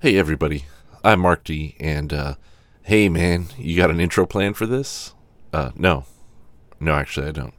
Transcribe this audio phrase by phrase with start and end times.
[0.00, 0.66] Hey, everybody.
[1.02, 2.34] I'm Mark D, and, uh,
[2.82, 5.14] hey, man, you got an intro plan for this?
[5.54, 6.04] Uh, no.
[6.78, 7.54] No, actually, I don't.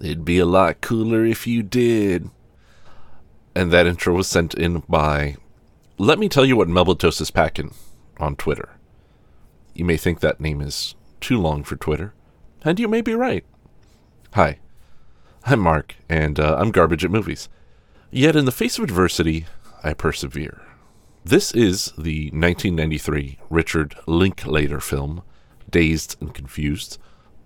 [0.00, 2.28] It'd be a lot cooler if you did.
[3.54, 5.36] And that intro was sent in by
[5.96, 7.72] Let Me Tell You What Melba Toast is Packing
[8.18, 8.70] on Twitter.
[9.72, 12.14] You may think that name is too long for Twitter,
[12.64, 13.44] and you may be right.
[14.34, 14.58] Hi,
[15.44, 17.48] I'm Mark, and uh, I'm garbage at movies.
[18.10, 19.46] Yet, in the face of adversity,
[19.84, 20.66] I persevere.
[21.24, 25.22] This is the 1993 Richard Linklater film,
[25.68, 26.96] Dazed and Confused,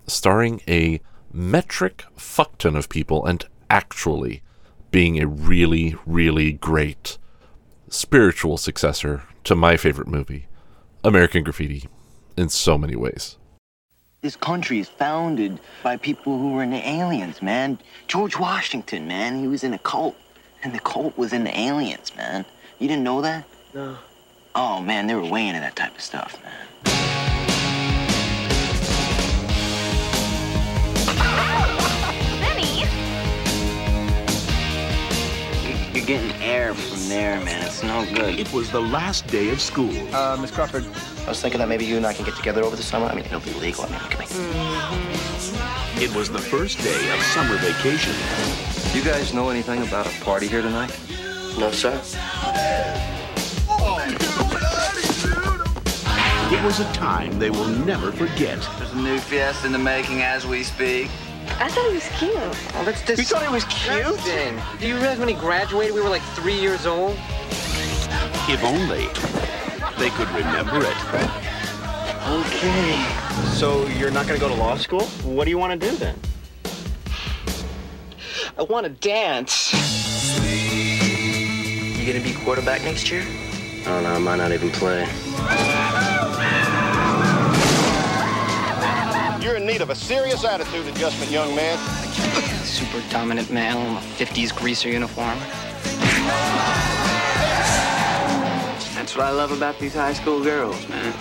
[0.06, 1.01] starring a
[1.32, 4.42] metric fuckton of people and actually
[4.92, 7.18] being a really, really great
[7.88, 10.46] spiritual successor to my favorite movie,
[11.02, 11.88] American Graffiti,
[12.37, 13.38] in so many ways.
[14.20, 17.80] This country is founded by people who were in the aliens, man.
[18.06, 20.15] George Washington, man, he was in a cult.
[20.62, 22.45] And the cult was in the aliens, man.
[22.79, 23.45] You didn't know that?
[23.74, 23.96] No.
[24.55, 26.55] Oh, man, they were way into that type of stuff, man.
[32.40, 32.85] Benny!
[35.93, 37.66] You're getting air from there, man.
[37.66, 38.38] It's no good.
[38.38, 39.91] It was the last day of school.
[40.15, 40.85] Uh, Miss Crawford.
[41.26, 43.07] I was thinking that maybe you and I can get together over the summer.
[43.07, 43.87] I mean, it'll be legal.
[43.87, 44.30] I mean, we can make.
[46.01, 48.15] It was the first day of summer vacation.
[48.96, 50.96] You guys know anything about a party here tonight?
[51.59, 52.01] No, sir.
[56.52, 58.59] It was a time they will never forget.
[58.79, 61.10] There's a new fiesta in the making as we speak.
[61.60, 62.32] I thought he was cute.
[62.74, 64.04] Oh, that's dis- You thought he was cute?
[64.04, 64.60] disgusting.
[64.81, 67.16] Do you realize when he graduated, we were like three years old?
[68.49, 69.06] If only
[69.98, 70.97] they could remember it.
[72.28, 73.04] Okay.
[73.54, 75.03] So you're not gonna go to law school?
[75.22, 76.19] What do you want to do then?
[78.56, 79.72] I want to dance.
[81.98, 83.25] You gonna be quarterback next year?
[83.87, 84.15] I don't know.
[84.15, 85.00] I might not even play.
[89.44, 91.76] You're in need of a serious attitude adjustment, young man.
[92.64, 95.38] Super dominant male in a 50s greaser uniform.
[98.94, 101.12] That's what I love about these high school girls, man.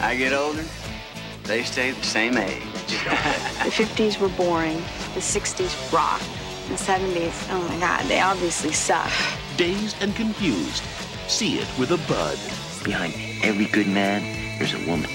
[0.00, 0.64] I get older,
[1.44, 2.62] they stay the same age.
[3.66, 4.76] The 50s were boring.
[5.14, 6.24] The 60s rocked.
[6.68, 9.10] The 70s, oh my god, they obviously suck.
[9.56, 10.82] Dazed and confused.
[11.28, 12.38] See it with a bud.
[12.84, 14.22] Behind every good man,
[14.58, 15.10] there's a woman.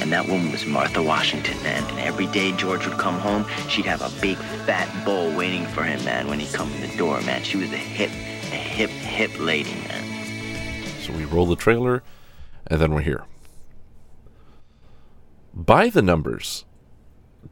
[0.00, 1.82] And that woman was Martha Washington, man.
[1.90, 4.36] And every day George would come home, she'd have a big
[4.66, 7.42] fat bowl waiting for him, man, when he'd come in the door, man.
[7.42, 10.04] She was a hip, a hip, hip lady, man.
[11.00, 12.02] So we roll the trailer,
[12.66, 13.24] and then we're here.
[15.54, 16.64] By the numbers,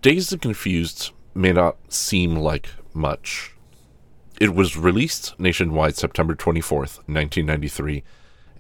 [0.03, 3.55] Dazed and Confused may not seem like much.
[4.41, 8.05] It was released nationwide September 24th, 1993,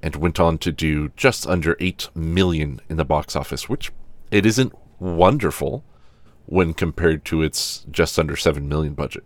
[0.02, 3.92] and went on to do just under 8 million in the box office, which
[4.30, 5.84] it isn't wonderful
[6.46, 9.24] when compared to its just under 7 million budget.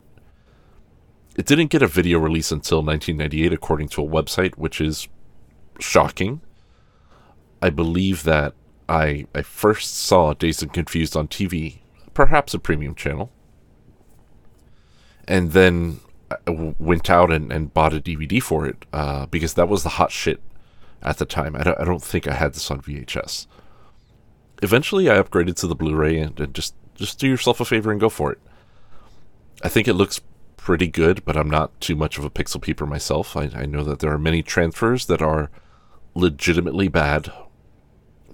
[1.37, 5.09] It didn't get a video release until 1998, according to a website, which is
[5.81, 6.43] shocking.
[7.63, 8.53] I believe that
[8.89, 11.79] I I first saw Dazed and Confused on TV,
[12.13, 13.33] perhaps a premium channel,
[15.27, 16.01] and then
[16.47, 20.11] went out and, and bought a DVD for it uh, because that was the hot
[20.11, 20.41] shit
[21.03, 21.57] at the time.
[21.57, 23.47] I don't, I don't think I had this on VHS.
[24.63, 28.01] Eventually, I upgraded to the Blu-ray and, and just just do yourself a favor and
[28.01, 28.39] go for it.
[29.65, 30.21] I think it looks
[30.57, 33.37] pretty good, but I'm not too much of a pixel peeper myself.
[33.37, 35.51] I, I know that there are many transfers that are
[36.15, 37.33] legitimately bad,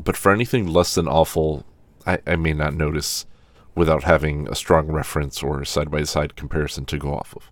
[0.03, 1.65] but for anything less than awful,
[2.07, 3.27] I, I may not notice
[3.75, 7.51] without having a strong reference or side by side comparison to go off of.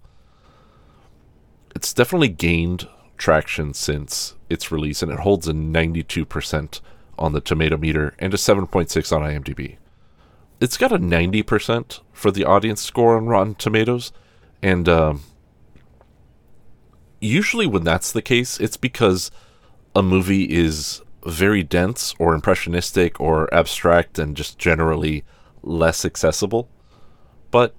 [1.76, 2.88] It's definitely gained
[3.19, 6.81] traction since its release, and it holds a 92%
[7.19, 9.76] on the tomato meter and a 7.6 on IMDb.
[10.59, 14.10] It's got a 90% for the audience score on Rotten Tomatoes,
[14.62, 15.25] and um,
[17.20, 19.31] usually when that's the case, it's because
[19.94, 25.24] a movie is very dense or impressionistic or abstract and just generally
[25.62, 26.71] less accessible.
[27.50, 27.74] But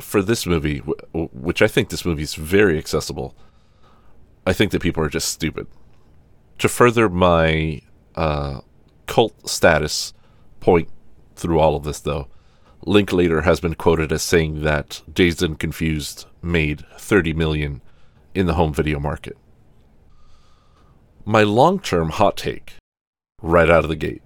[0.00, 3.34] for this movie, which I think this movie is very accessible,
[4.46, 5.66] I think that people are just stupid.
[6.58, 7.80] To further my
[8.14, 8.60] uh,
[9.06, 10.12] cult status
[10.60, 10.88] point
[11.36, 12.28] through all of this, though,
[12.86, 17.82] Linklater has been quoted as saying that Dazed and Confused made 30 million
[18.34, 19.36] in the home video market.
[21.24, 22.74] My long term hot take,
[23.42, 24.22] right out of the gate,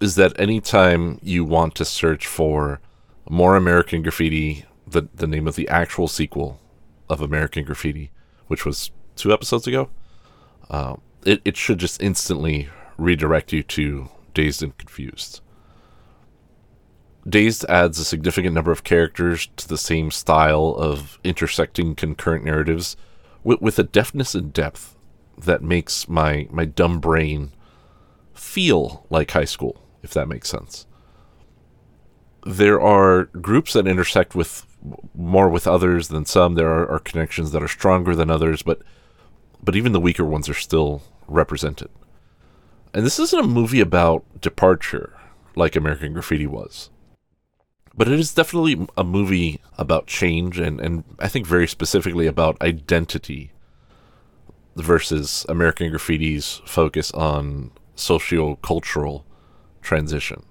[0.00, 2.80] is that anytime you want to search for
[3.28, 6.60] more American Graffiti, the, the name of the actual sequel
[7.08, 8.10] of American Graffiti,
[8.46, 9.90] which was two episodes ago,
[10.70, 15.40] uh, it, it should just instantly redirect you to Dazed and Confused.
[17.28, 22.96] Dazed adds a significant number of characters to the same style of intersecting concurrent narratives
[23.44, 24.96] with, with a deftness and depth
[25.36, 27.52] that makes my, my dumb brain
[28.32, 30.86] feel like high school, if that makes sense.
[32.46, 34.66] There are groups that intersect with
[35.14, 36.54] more with others than some.
[36.54, 38.82] There are, are connections that are stronger than others, but
[39.62, 41.90] but even the weaker ones are still represented.
[42.94, 45.16] And this isn't a movie about departure
[45.54, 46.90] like American Graffiti was.
[47.94, 52.60] But it is definitely a movie about change and, and I think very specifically about
[52.62, 53.52] identity
[54.76, 59.26] versus American Graffiti's focus on socio-cultural
[59.82, 60.44] transition.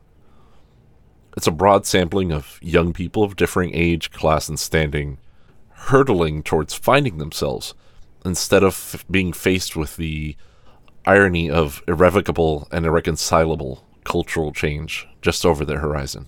[1.40, 5.20] It's a broad sampling of young people of differing age, class, and standing
[5.70, 7.74] hurtling towards finding themselves
[8.26, 10.36] instead of being faced with the
[11.06, 16.28] irony of irrevocable and irreconcilable cultural change just over their horizon.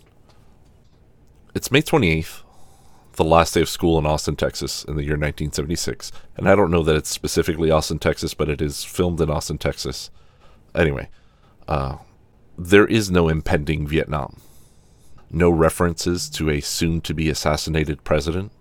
[1.53, 2.43] It's May 28th,
[3.17, 6.13] the last day of school in Austin, Texas, in the year 1976.
[6.37, 9.57] And I don't know that it's specifically Austin, Texas, but it is filmed in Austin,
[9.57, 10.09] Texas.
[10.73, 11.09] Anyway,
[11.67, 11.97] uh,
[12.57, 14.37] there is no impending Vietnam,
[15.31, 18.51] no references to a soon to be assassinated president.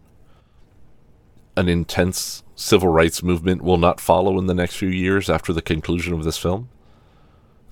[1.56, 5.62] An intense civil rights movement will not follow in the next few years after the
[5.62, 6.68] conclusion of this film.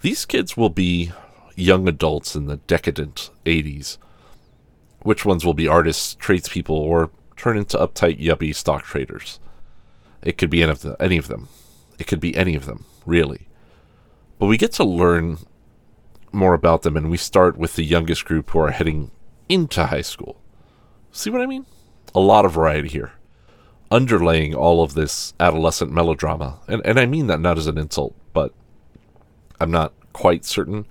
[0.00, 1.12] These kids will be
[1.56, 3.98] young adults in the decadent 80s
[5.02, 9.38] which ones will be artists, tradespeople, or turn into uptight yuppie stock traders.
[10.22, 11.48] It could be any of, the, any of them.
[11.98, 13.48] It could be any of them, really.
[14.38, 15.38] But we get to learn
[16.32, 19.10] more about them, and we start with the youngest group who are heading
[19.48, 20.40] into high school.
[21.12, 21.66] See what I mean?
[22.14, 23.12] A lot of variety here.
[23.90, 28.14] Underlaying all of this adolescent melodrama, and, and I mean that not as an insult,
[28.32, 28.52] but
[29.60, 30.86] I'm not quite certain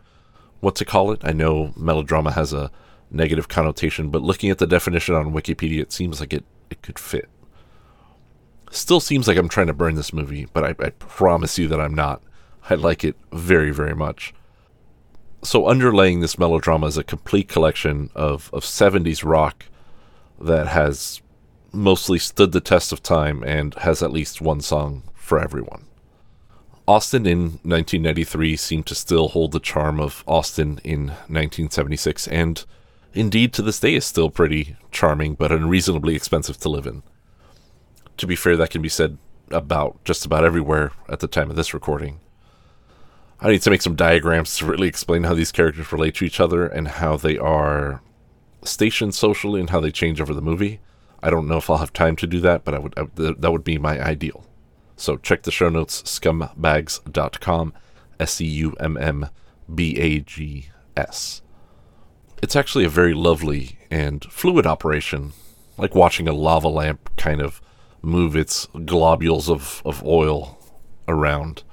[0.60, 1.22] what to call it.
[1.24, 2.72] I know melodrama has a
[3.12, 7.00] negative connotation, but looking at the definition on Wikipedia, it seems like it, it could
[7.00, 7.30] fit.
[8.72, 11.80] Still seems like I'm trying to burn this movie, but I, I promise you that
[11.80, 12.22] I'm not.
[12.70, 14.34] I like it very, very much.
[15.44, 19.66] So, underlaying this melodrama is a complete collection of, of 70s rock
[20.40, 21.22] that has
[21.72, 25.86] mostly stood the test of time and has at least one song for everyone.
[26.88, 32.66] Austin in 1993 seemed to still hold the charm of Austin in 1976, and
[33.14, 37.04] indeed to this day is still pretty charming but unreasonably expensive to live in.
[38.18, 39.18] To be fair, that can be said
[39.52, 42.22] about just about everywhere at the time of this recording.
[43.40, 46.40] I need to make some diagrams to really explain how these characters relate to each
[46.40, 48.02] other and how they are
[48.64, 50.80] stationed socially and how they change over the movie.
[51.22, 53.52] I don't know if I'll have time to do that, but I would, I, that
[53.52, 54.46] would be my ideal.
[54.96, 57.74] So check the show notes scumbags.com,
[58.20, 59.30] S C U M M
[59.74, 61.44] B A G S.
[62.42, 65.34] It's actually a very lovely and fluid operation,
[65.78, 67.62] like watching a lava lamp kind of
[68.02, 70.58] move its globules of, of oil
[71.08, 71.64] around.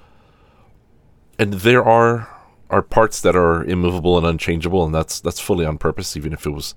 [1.39, 2.29] And there are
[2.71, 6.47] are parts that are immovable and unchangeable, and that's that's fully on purpose, even if
[6.47, 6.75] it was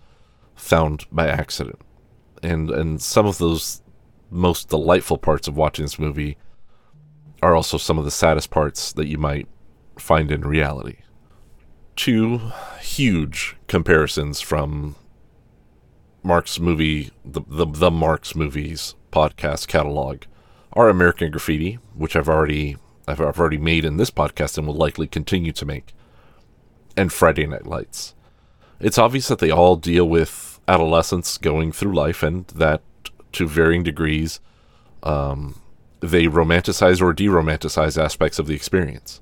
[0.56, 1.80] found by accident.
[2.44, 3.82] And and some of those
[4.30, 6.38] most delightful parts of watching this movie
[7.42, 9.48] are also some of the saddest parts that you might
[9.98, 10.98] find in reality
[11.98, 12.40] two
[12.80, 14.96] huge comparisons from
[16.24, 20.24] Mark's movie, the, the, the Mark's movies podcast catalog
[20.74, 25.08] are American Graffiti, which I've already I've, already made in this podcast and will likely
[25.08, 25.94] continue to make,
[26.96, 28.14] and Friday Night Lights.
[28.80, 32.82] It's obvious that they all deal with adolescents going through life, and that
[33.34, 34.40] to varying degrees,
[35.04, 35.62] um,
[36.00, 39.22] they romanticize or de-romanticize aspects of the experience.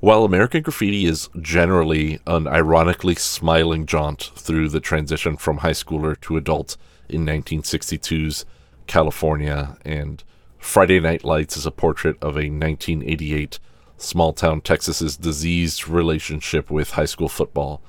[0.00, 6.20] While American Graffiti is generally an ironically smiling jaunt through the transition from high schooler
[6.20, 6.76] to adult
[7.08, 8.44] in 1962's
[8.86, 10.22] California, and
[10.58, 13.58] Friday Night Lights is a portrait of a 1988
[13.96, 17.80] small town Texas's diseased relationship with high school football,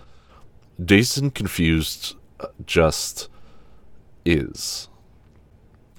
[0.83, 3.29] Dazed and Confused uh, just
[4.25, 4.89] is.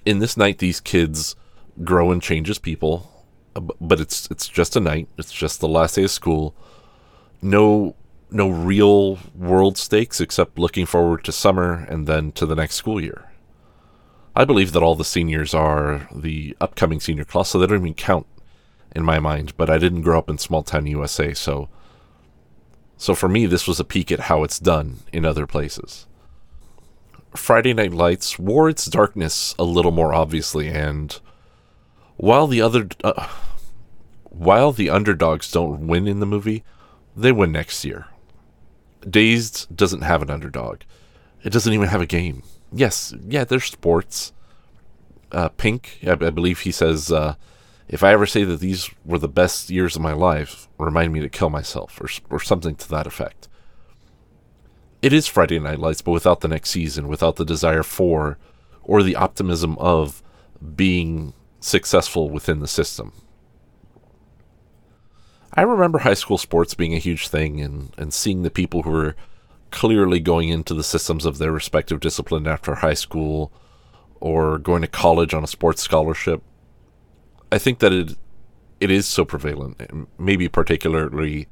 [0.06, 1.37] In this night, these kids
[1.84, 3.18] grow and change as people
[3.60, 5.08] but it's it's just a night.
[5.16, 6.54] It's just the last day of school.
[7.42, 7.94] No
[8.30, 13.00] no real world stakes except looking forward to summer and then to the next school
[13.00, 13.27] year.
[14.38, 17.95] I believe that all the seniors are the upcoming senior class, so they don't even
[17.95, 18.25] count
[18.95, 19.57] in my mind.
[19.57, 21.68] But I didn't grow up in small town USA, so
[22.97, 26.07] so for me this was a peek at how it's done in other places.
[27.35, 31.18] Friday Night Lights wore its darkness a little more obviously, and
[32.16, 33.26] while the other uh,
[34.23, 36.62] while the underdogs don't win in the movie,
[37.16, 38.07] they win next year.
[39.00, 40.83] Dazed doesn't have an underdog.
[41.42, 42.45] It doesn't even have a game.
[42.72, 44.32] Yes, yeah, there's sports.
[45.32, 47.34] Uh, Pink, I, I believe he says, uh,
[47.88, 51.20] if I ever say that these were the best years of my life, remind me
[51.20, 53.48] to kill myself, or, or something to that effect.
[55.00, 58.37] It is Friday Night Lights, but without the next season, without the desire for,
[58.82, 60.22] or the optimism of
[60.75, 63.12] being successful within the system.
[65.54, 68.90] I remember high school sports being a huge thing and, and seeing the people who
[68.90, 69.16] were
[69.70, 73.52] clearly going into the systems of their respective discipline after high school
[74.20, 76.42] or going to college on a sports scholarship.
[77.50, 78.16] I think that it
[78.80, 79.80] it is so prevalent,
[80.18, 81.48] maybe particularly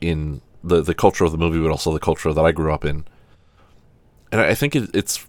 [0.00, 2.84] in the the culture of the movie, but also the culture that I grew up
[2.84, 3.04] in.
[4.32, 5.26] And I think it, it's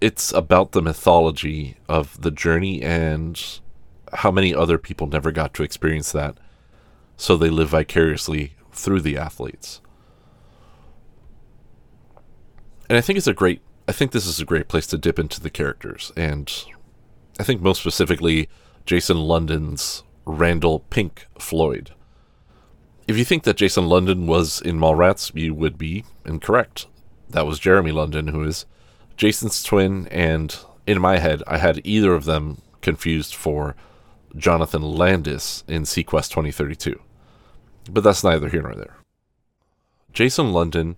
[0.00, 3.60] it's about the mythology of the journey and
[4.12, 6.38] how many other people never got to experience that,
[7.16, 9.80] so they live vicariously through the athletes.
[12.88, 15.18] And I think it's a great I think this is a great place to dip
[15.18, 16.52] into the characters and
[17.40, 18.48] I think most specifically
[18.84, 21.92] Jason London's Randall Pink Floyd.
[23.06, 26.86] If you think that Jason London was in Mallrats, you would be incorrect.
[27.30, 28.66] That was Jeremy London, who is
[29.16, 33.76] Jason's twin, and in my head, I had either of them confused for
[34.36, 37.00] Jonathan Brandis in seaQuest 2032.
[37.90, 38.96] But that's neither here nor there.
[40.12, 40.96] Jason London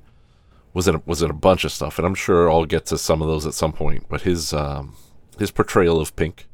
[0.73, 2.99] was in a, was in a bunch of stuff, and I'm sure I'll get to
[2.99, 4.07] some of those at some point.
[4.09, 4.97] But his um,
[5.39, 6.47] his portrayal of Pink,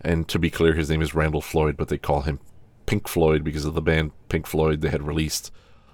[0.00, 2.40] and to be clear, his name is Randall Floyd, but they call him
[2.86, 4.80] Pink Floyd because of the band Pink Floyd.
[4.80, 5.50] They had released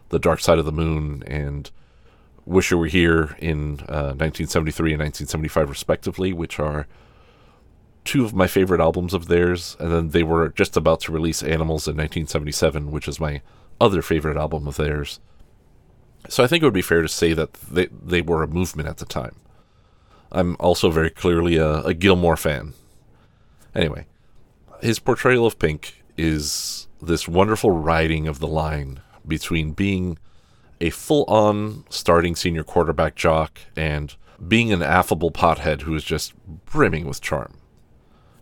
[0.09, 1.71] The Dark Side of the Moon and
[2.45, 6.87] Wish You Were Here in uh, 1973 and 1975, respectively, which are
[8.05, 9.77] two of my favorite albums of theirs.
[9.79, 13.43] And then they were just about to release Animals in 1977, which is my
[13.81, 15.21] other favorite album of theirs.
[16.29, 18.89] So I think it would be fair to say that they, they were a movement
[18.89, 19.37] at the time.
[20.31, 22.75] I'm also very clearly a, a Gilmour fan.
[23.75, 24.07] Anyway,
[24.83, 30.19] his portrayal of Pink is this wonderful riding of the line between being
[30.81, 34.15] a full on starting senior quarterback jock and
[34.47, 36.35] being an affable pothead who is just
[36.67, 37.57] brimming with charm.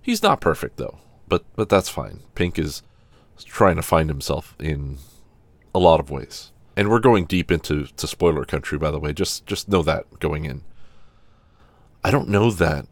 [0.03, 2.21] He's not perfect though, but but that's fine.
[2.35, 2.83] Pink is
[3.45, 4.99] trying to find himself in
[5.75, 6.53] a lot of ways.
[6.77, 9.13] And we're going deep into to spoiler country by the way.
[9.13, 10.63] Just just know that going in.
[12.05, 12.87] I don't know that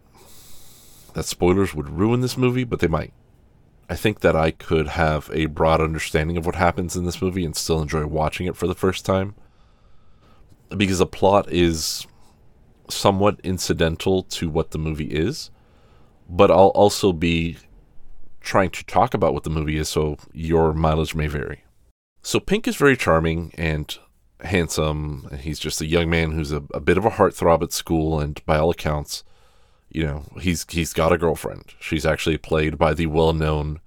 [1.12, 3.12] that spoilers would ruin this movie, but they might.
[3.88, 7.44] I think that I could have a broad understanding of what happens in this movie
[7.44, 9.34] and still enjoy watching it for the first time.
[10.70, 12.06] Because the plot is
[12.88, 15.50] somewhat incidental to what the movie is,
[16.28, 17.58] but I'll also be
[18.40, 21.63] trying to talk about what the movie is, so your mileage may vary.
[22.24, 23.96] So Pink is very charming and
[24.40, 25.28] handsome.
[25.40, 28.40] He's just a young man who's a, a bit of a heartthrob at school, and
[28.46, 29.24] by all accounts,
[29.90, 31.74] you know, he's he's got a girlfriend.
[31.78, 33.78] She's actually played by the well-known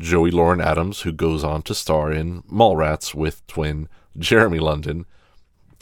[0.00, 5.06] Joey Lauren Adams, who goes on to star in Mallrats with twin Jeremy London,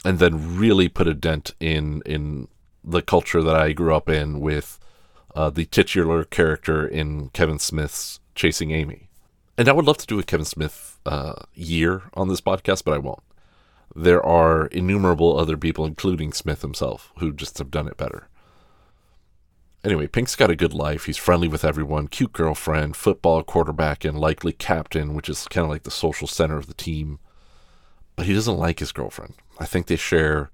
[0.05, 2.47] and then really put a dent in in
[2.83, 4.79] the culture that I grew up in with
[5.33, 9.09] uh, the titular character in Kevin Smith's Chasing Amy.
[9.57, 12.93] And I would love to do a Kevin Smith uh, year on this podcast, but
[12.93, 13.21] I won't.
[13.95, 18.27] There are innumerable other people, including Smith himself, who just have done it better.
[19.83, 21.05] Anyway, Pink's got a good life.
[21.05, 25.69] He's friendly with everyone, cute girlfriend, football quarterback, and likely captain, which is kind of
[25.69, 27.19] like the social center of the team.
[28.15, 29.35] But he doesn't like his girlfriend.
[29.59, 30.49] I think they share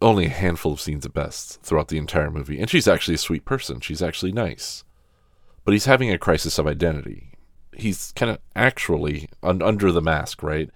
[0.00, 2.60] only a handful of scenes at best throughout the entire movie.
[2.60, 3.80] And she's actually a sweet person.
[3.80, 4.84] She's actually nice.
[5.64, 7.33] But he's having a crisis of identity.
[7.76, 10.70] He's kind of actually un- under the mask, right?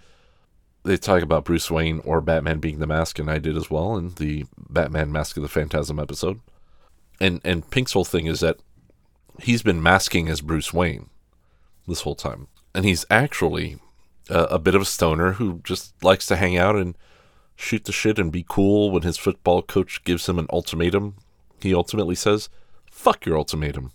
[0.85, 3.97] They talk about Bruce Wayne or Batman being the mask, and I did as well
[3.97, 6.41] in the Batman Mask of the Phantasm episode
[7.21, 8.59] and and Pink's whole thing is that
[9.41, 11.11] he's been masking as Bruce Wayne
[11.87, 13.79] this whole time, and he's actually
[14.29, 16.97] a, a bit of a stoner who just likes to hang out and
[17.57, 18.91] shoot the shit and be cool.
[18.91, 21.17] When his football coach gives him an ultimatum,
[21.61, 22.49] he ultimately says,
[22.91, 23.93] "Fuck your ultimatum,"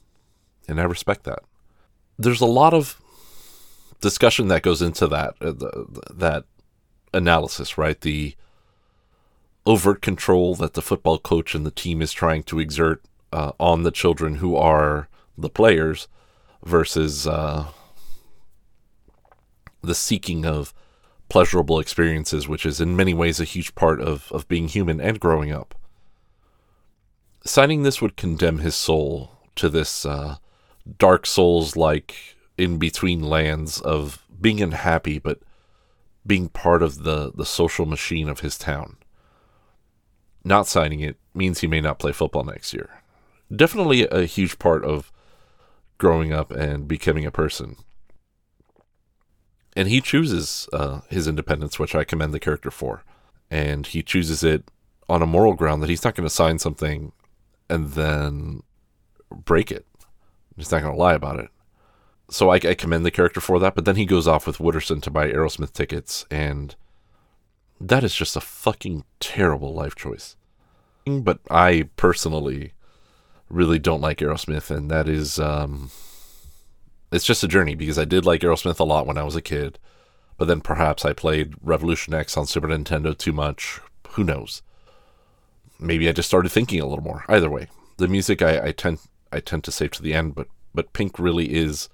[0.67, 1.43] and I respect that.
[2.17, 3.01] There's a lot of
[4.01, 5.53] discussion that goes into that uh,
[6.13, 6.45] that
[7.13, 7.99] analysis, right?
[7.99, 8.35] The
[9.65, 13.01] overt control that the football coach and the team is trying to exert
[13.31, 16.07] uh, on the children who are the players
[16.63, 17.67] versus uh,
[19.81, 20.73] the seeking of
[21.29, 25.19] pleasurable experiences, which is in many ways a huge part of, of being human and
[25.19, 25.73] growing up.
[27.45, 30.37] Signing this would condemn his soul to this uh,
[30.97, 35.39] Dark Souls like in between lands of being unhappy, but
[36.25, 38.97] being part of the, the social machine of his town.
[40.43, 43.01] Not signing it means he may not play football next year.
[43.53, 45.11] Definitely a huge part of
[45.97, 47.77] growing up and becoming a person.
[49.75, 53.03] And he chooses uh, his independence, which I commend the character for.
[53.49, 54.69] And he chooses it
[55.09, 57.11] on a moral ground that he's not going to sign something
[57.69, 58.63] and then
[59.31, 59.85] break it.
[60.55, 61.49] He's not going to lie about it.
[62.29, 63.75] So I, I, commend the character for that.
[63.75, 66.75] But then he goes off with Wooderson to buy Aerosmith tickets, and
[67.79, 70.35] that is just a fucking terrible life choice.
[71.05, 72.73] But I personally
[73.49, 75.91] really don't like Aerosmith, and that is um,
[77.11, 79.41] it's just a journey because I did like Aerosmith a lot when I was a
[79.41, 79.77] kid,
[80.37, 83.79] but then perhaps I played Revolution X on Super Nintendo too much.
[84.11, 84.61] Who knows?
[85.79, 87.25] Maybe I just started thinking a little more.
[87.27, 87.67] Either way,
[87.97, 88.99] the music I, I tend
[89.33, 91.89] I tend to save to the end, but but Pink really is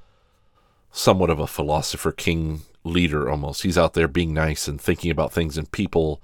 [0.91, 3.63] somewhat of a philosopher king leader almost.
[3.63, 6.21] He's out there being nice and thinking about things and people,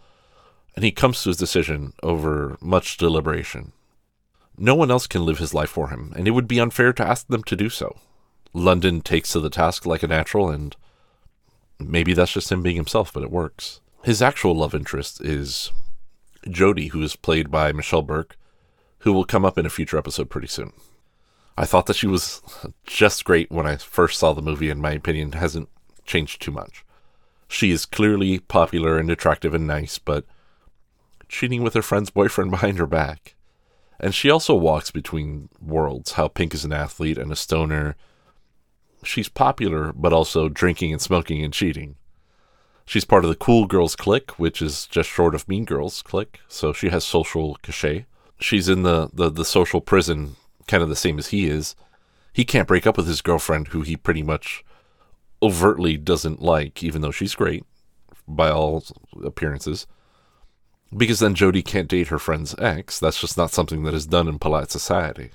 [0.75, 3.72] and he comes to his decision over much deliberation.
[4.57, 7.07] No one else can live his life for him, and it would be unfair to
[7.07, 7.98] ask them to do so.
[8.53, 10.75] London takes to the task like a natural, and
[11.77, 13.81] maybe that's just him being himself, but it works.
[14.03, 15.72] His actual love interest is
[16.50, 18.38] Jody, who is played by Michelle Burke,
[19.00, 20.72] who will come up in a future episode pretty soon.
[21.57, 22.41] I thought that she was
[22.85, 25.69] just great when I first saw the movie, and my opinion hasn't
[26.05, 26.83] changed too much.
[27.47, 30.25] She is clearly popular and attractive and nice, but
[31.29, 33.35] cheating with her friend's boyfriend behind her back.
[34.00, 37.95] And she also walks between worlds how Pink is an athlete and a stoner.
[39.03, 41.95] She's popular, but also drinking and smoking and cheating.
[42.85, 46.41] She's part of the Cool Girls clique, which is just short of Mean Girls clique,
[46.47, 48.05] so she has social cachet.
[48.39, 50.35] She's in the, the, the social prison,
[50.67, 51.75] kind of the same as he is.
[52.34, 54.63] He can't break up with his girlfriend, who he pretty much
[55.41, 57.65] overtly doesn't like, even though she's great
[58.27, 58.84] by all
[59.24, 59.87] appearances
[60.96, 63.00] because then Jody can't date her friend's ex.
[63.00, 65.31] That's just not something that is done in polite society.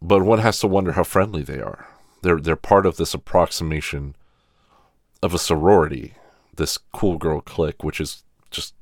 [0.00, 1.88] But one has to wonder how friendly they are.
[2.22, 4.14] They're they're part of this approximation
[5.22, 6.14] of a sorority,
[6.56, 8.74] this cool girl clique, which is just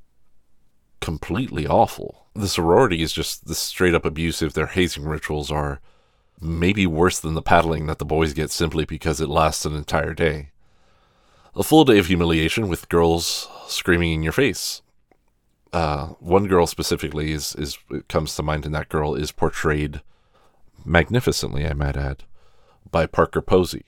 [1.01, 2.27] completely awful.
[2.39, 4.53] The sorority is just this straight up abusive.
[4.53, 5.81] Their hazing rituals are
[6.41, 10.15] maybe worse than the paddling that the boys get simply because it lasts an entire
[10.15, 10.51] day.
[11.57, 14.83] A full day of humiliation with girls screaming in your face
[15.73, 20.01] uh, one girl specifically is is comes to mind, and that girl is portrayed
[20.85, 22.25] magnificently, I might add,
[22.91, 23.85] by Parker Posey.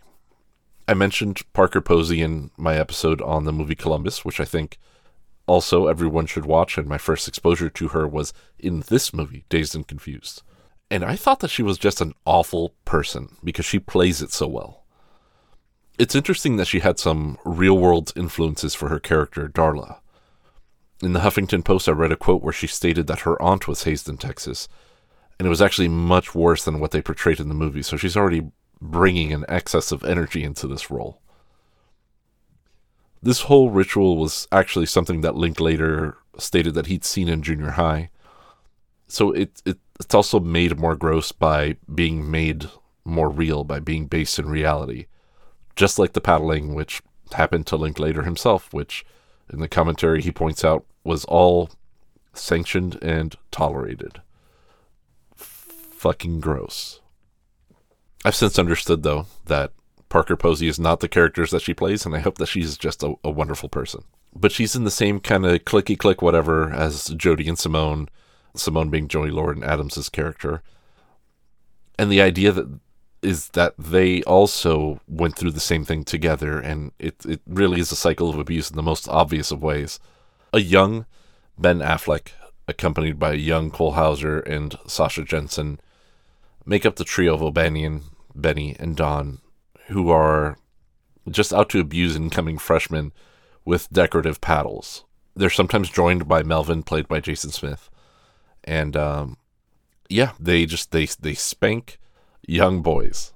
[0.87, 4.79] I mentioned Parker Posey in my episode on the movie Columbus, which I think
[5.51, 9.75] also everyone should watch, and my first exposure to her was in this movie, Dazed
[9.75, 10.43] and Confused.
[10.91, 14.47] And I thought that she was just an awful person because she plays it so
[14.47, 14.85] well.
[15.99, 20.01] It's interesting that she had some real world influences for her character, Darla
[21.03, 23.85] in the Huffington Post, I read a quote where she stated that her aunt was
[23.85, 24.69] hazed in Texas,
[25.39, 27.83] and it was actually much worse than what they portrayed in the movie.
[27.83, 31.21] So she's already bringing an excess of energy into this role.
[33.23, 38.11] This whole ritual was actually something that Linklater stated that he'd seen in junior high.
[39.09, 42.71] So it, it it's also made more gross by being made
[43.05, 45.07] more real, by being based in reality.
[45.77, 47.03] Just like the paddling, which
[47.33, 49.05] happened to Linklater himself, which
[49.53, 51.71] in the commentary he points out was all
[52.33, 54.23] sanctioned and tolerated.
[55.35, 57.01] fucking gross.
[58.25, 59.73] I've since understood, though, that
[60.11, 63.03] Parker Posey is not the characters that she plays, and I hope that she's just
[63.03, 64.05] a, a wonderful person.
[64.35, 68.09] But she's in the same kind of clicky click whatever as Jody and Simone,
[68.55, 70.63] Simone being Joey Lauren Adams's character.
[71.99, 72.81] And the idea that
[73.23, 77.93] is that they also went through the same thing together, and it, it really is
[77.93, 80.01] a cycle of abuse in the most obvious of ways
[80.53, 81.07] a young
[81.57, 82.33] Ben Affleck,
[82.67, 85.79] accompanied by a young Cole Hauser and Sasha Jenson,
[86.65, 88.03] make up the trio of O'Banion,
[88.35, 89.39] Benny, and Don,
[89.91, 90.59] who are
[91.29, 93.13] just out to abuse incoming freshmen
[93.65, 95.05] with decorative paddles.
[95.37, 97.89] They're sometimes joined by Melvin, played by Jason Smith,
[98.65, 99.37] and um,
[100.09, 101.99] yeah, they just they they spank
[102.47, 103.33] young boys.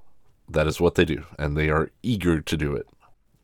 [0.48, 2.86] That is what they do, and they are eager to do it.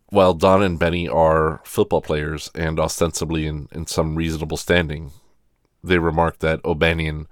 [0.09, 5.13] While Don and Benny are football players and ostensibly in, in some reasonable standing,
[5.85, 7.29] they remark that O'Banion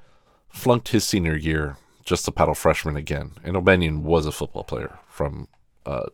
[0.49, 3.33] flunked his senior year just to paddle freshman again.
[3.43, 5.49] And O'Banion was a football player from
[5.88, 6.07] uh,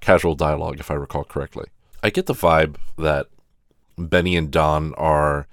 [0.00, 1.66] casual dialogue, if I recall correctly.
[2.02, 3.26] I get the vibe that
[3.98, 5.46] Benny and Don are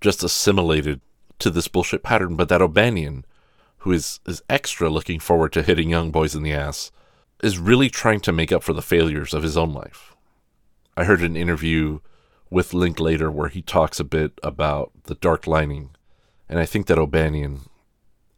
[0.00, 1.00] just assimilated
[1.38, 3.24] to this bullshit pattern, but that O'Banion,
[3.78, 6.90] who is, is extra looking forward to hitting young boys in the ass,
[7.42, 10.16] is really trying to make up for the failures of his own life.
[10.96, 12.00] I heard an interview
[12.50, 15.90] with Linklater where he talks a bit about the dark lining,
[16.48, 17.60] and I think that O'Banion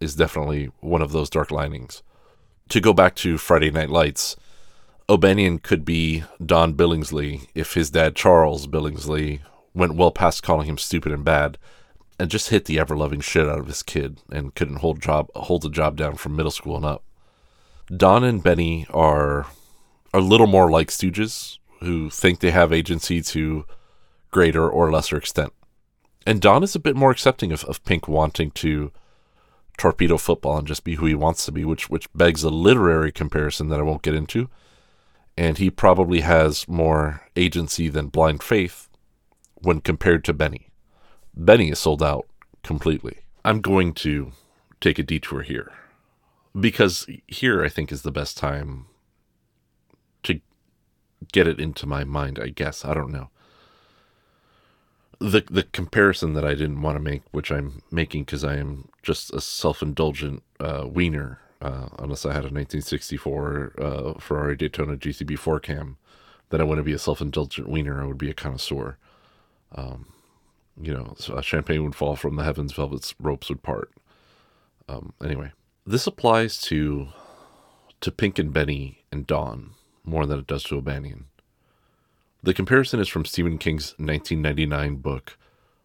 [0.01, 2.03] is definitely one of those dark linings.
[2.71, 4.37] To go back to Friday Night Lights,
[5.11, 9.41] O'Banion could be Don Billingsley if his dad Charles Billingsley
[9.75, 11.59] went well past calling him stupid and bad
[12.21, 15.29] and just hit the ever loving shit out of his kid and couldn't hold job
[15.35, 17.03] hold the job down from middle school and up.
[17.95, 19.49] Don and Benny are
[20.15, 23.65] a little more like stooges who think they have agency to
[24.31, 25.53] greater or lesser extent.
[26.25, 28.93] And Don is a bit more accepting of, of Pink wanting to
[29.77, 33.11] torpedo football and just be who he wants to be, which which begs a literary
[33.11, 34.49] comparison that I won't get into.
[35.41, 38.91] And he probably has more agency than blind faith
[39.55, 40.69] when compared to Benny.
[41.35, 42.27] Benny is sold out
[42.63, 43.21] completely.
[43.43, 44.33] I'm going to
[44.83, 45.73] take a detour here
[46.61, 48.85] because here I think is the best time
[50.25, 50.43] to
[51.33, 52.85] get it into my mind, I guess.
[52.85, 53.31] I don't know.
[55.21, 58.91] The the comparison that I didn't want to make, which I'm making because I am
[59.03, 65.63] just a self-indulgent uh, wiener, uh, unless I had a 1964 uh, Ferrari Daytona GCB4
[65.63, 65.97] cam,
[66.49, 68.03] then I wouldn't be a self-indulgent wiener.
[68.03, 68.97] I would be a connoisseur.
[69.75, 70.13] Um,
[70.81, 73.93] you know, champagne would fall from the heavens, velvet's ropes would part.
[74.89, 75.53] Um, anyway,
[75.87, 77.09] this applies to
[78.01, 79.73] to Pink and Benny and Don
[80.05, 81.27] more than it does to O'Banion.
[82.43, 85.37] The comparison is from Stephen King's 1999 book,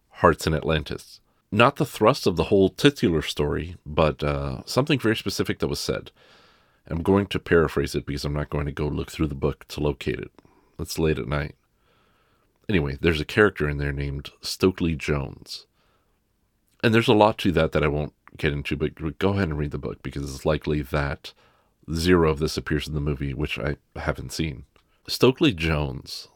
[0.09, 1.19] Hearts in Atlantis.
[1.55, 5.79] Not the thrust of the whole titular story, but uh, something very specific that was
[5.79, 6.11] said.
[6.87, 9.65] I'm going to paraphrase it because I'm not going to go look through the book
[9.69, 10.31] to locate it.
[10.77, 11.55] It's late at night.
[12.67, 15.65] Anyway, there's a character in there named Stokely Jones.
[16.83, 19.57] And there's a lot to that that I won't get into, but go ahead and
[19.57, 21.31] read the book because it's likely that
[21.93, 24.65] zero of this appears in the movie, which I haven't seen.
[25.07, 26.27] Stokely Jones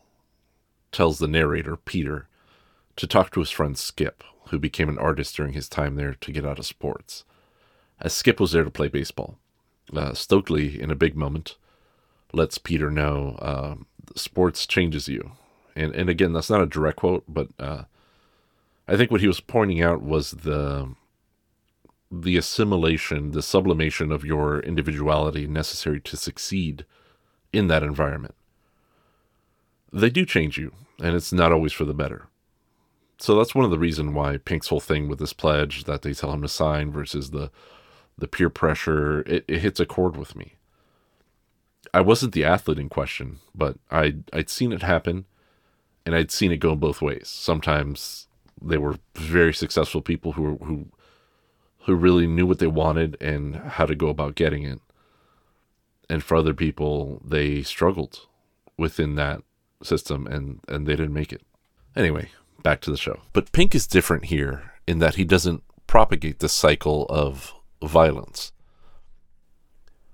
[0.94, 2.30] tells the narrator, Peter,
[2.96, 6.32] to talk to his friend Skip, who became an artist during his time there to
[6.32, 7.24] get out of sports.
[8.00, 9.38] As Skip was there to play baseball,
[9.94, 11.58] uh, Stokely, in a big moment,
[12.32, 13.76] lets Peter know uh,
[14.16, 15.32] sports changes you.
[15.76, 17.84] And, and again, that's not a direct quote, but uh,
[18.88, 20.96] I think what he was pointing out was the
[22.12, 26.84] the assimilation, the sublimation of your individuality necessary to succeed
[27.54, 28.34] in that environment.
[29.94, 32.29] They do change you, and it's not always for the better.
[33.20, 36.14] So that's one of the reasons why Pink's whole thing with this pledge that they
[36.14, 37.52] tell him to sign versus the
[38.18, 40.56] the peer pressure, it, it hits a chord with me.
[41.94, 45.26] I wasn't the athlete in question, but I'd, I'd seen it happen
[46.06, 47.30] and I'd seen it go both ways.
[47.30, 48.28] Sometimes
[48.62, 50.88] they were very successful people who who
[51.86, 54.80] who really knew what they wanted and how to go about getting it.
[56.10, 58.28] And for other people, they struggled
[58.78, 59.44] within that
[59.82, 61.42] system and, and they didn't make it.
[61.96, 62.30] Anyway,
[62.64, 63.20] back to the show.
[63.34, 68.52] But Pink is different here in that he doesn't propagate the cycle of violence.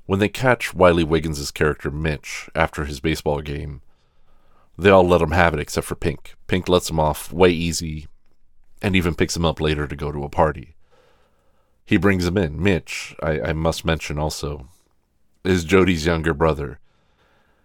[0.05, 3.81] When they catch Wiley Wiggins' character Mitch after his baseball game,
[4.77, 6.35] they all let him have it except for Pink.
[6.47, 8.07] Pink lets him off way easy
[8.81, 10.75] and even picks him up later to go to a party
[11.85, 12.61] he brings him in.
[12.61, 14.67] Mitch, I, I must mention also,
[15.43, 16.79] is Jody's younger brother.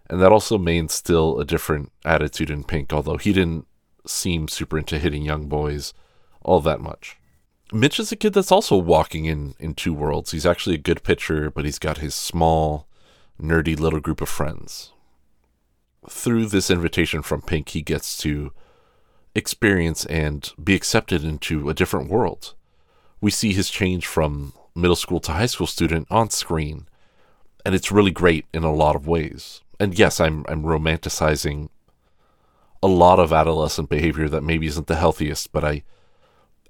[0.08, 3.66] And that also may instill a different attitude in Pink, although he didn't
[4.06, 5.94] seem super into hitting young boys
[6.42, 7.16] all that much.
[7.72, 10.32] Mitch is a kid that's also walking in, in two worlds.
[10.32, 12.88] He's actually a good pitcher, but he's got his small,
[13.40, 14.92] nerdy little group of friends.
[16.08, 18.52] Through this invitation from Pink, he gets to
[19.34, 22.54] experience and be accepted into a different world
[23.20, 26.86] we see his change from middle school to high school student on screen.
[27.64, 29.60] And it's really great in a lot of ways.
[29.78, 31.68] And yes, I'm I'm romanticizing
[32.82, 35.82] a lot of adolescent behavior that maybe isn't the healthiest, but I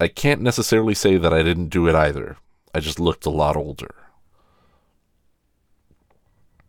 [0.01, 2.39] I can't necessarily say that I didn't do it either.
[2.75, 3.95] I just looked a lot older.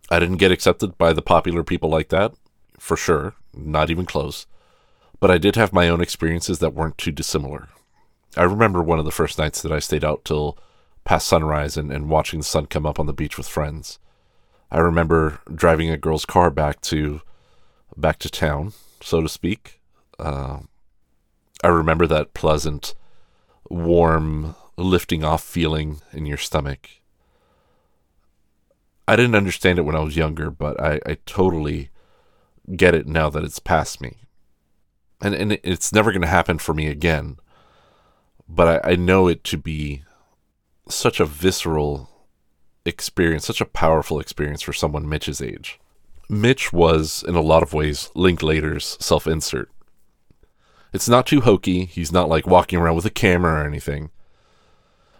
[0.09, 2.33] I didn't get accepted by the popular people like that,
[2.77, 4.47] for sure, not even close.
[5.21, 7.69] But I did have my own experiences that weren't too dissimilar.
[8.35, 10.57] I remember one of the first nights that I stayed out till
[11.05, 13.99] past sunrise and, and watching the sun come up on the beach with friends.
[14.69, 17.21] I remember driving a girl's car back to
[17.95, 19.81] back to town, so to speak.
[20.19, 20.59] Uh,
[21.63, 22.93] I remember that pleasant,
[23.69, 26.89] warm, lifting off feeling in your stomach.
[29.07, 31.89] I didn't understand it when I was younger, but I, I totally
[32.75, 34.17] get it now that it's past me.
[35.21, 37.37] And, and it's never going to happen for me again
[38.53, 40.03] but I, I know it to be
[40.89, 42.09] such a visceral
[42.85, 45.79] experience, such a powerful experience for someone Mitch's age.
[46.31, 49.69] Mitch was, in a lot of ways, Linklater's self insert.
[50.93, 51.83] It's not too hokey.
[51.83, 54.11] He's not like walking around with a camera or anything.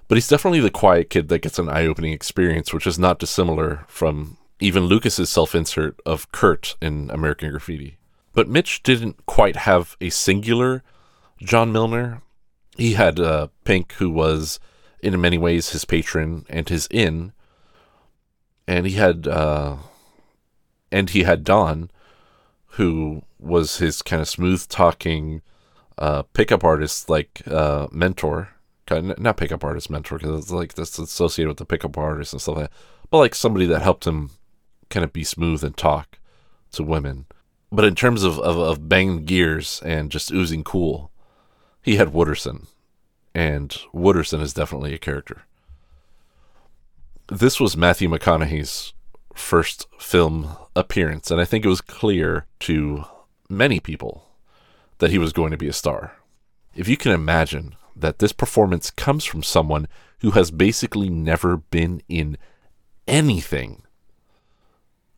[0.07, 3.19] But he's definitely the quiet kid that gets an eye opening experience, which is not
[3.19, 7.97] dissimilar from even Lucas's self insert of Kurt in American Graffiti.
[8.33, 10.81] But Mitch didn't quite have a singular
[11.41, 12.21] John Milner.
[12.77, 14.61] He had uh, Pink, who was
[15.03, 17.33] in many ways his patron and his inn,
[18.65, 19.75] and he had uh,
[20.91, 21.89] and he had Don,
[22.71, 25.41] who was his kind of smooth talking
[25.97, 28.49] uh, pickup artist like uh, mentor.
[28.87, 32.33] Kind of, not pickup artist mentor because it's like that's associated with the pickup artist
[32.33, 32.77] and stuff like that.
[33.09, 34.31] But like somebody that helped him
[34.89, 36.19] kind of be smooth and talk
[36.73, 37.25] to women.
[37.71, 41.11] But in terms of, of, of banging gears and just oozing cool,
[41.81, 42.67] he had Wooderson.
[43.33, 45.43] And Wooderson is definitely a character.
[47.27, 48.93] This was Matthew McConaughey's
[49.33, 53.05] first film appearance, and I think it was clear to
[53.49, 54.27] many people
[54.99, 56.13] that he was going to be a star.
[56.75, 59.87] If you can imagine that this performance comes from someone
[60.21, 62.37] who has basically never been in
[63.07, 63.83] anything,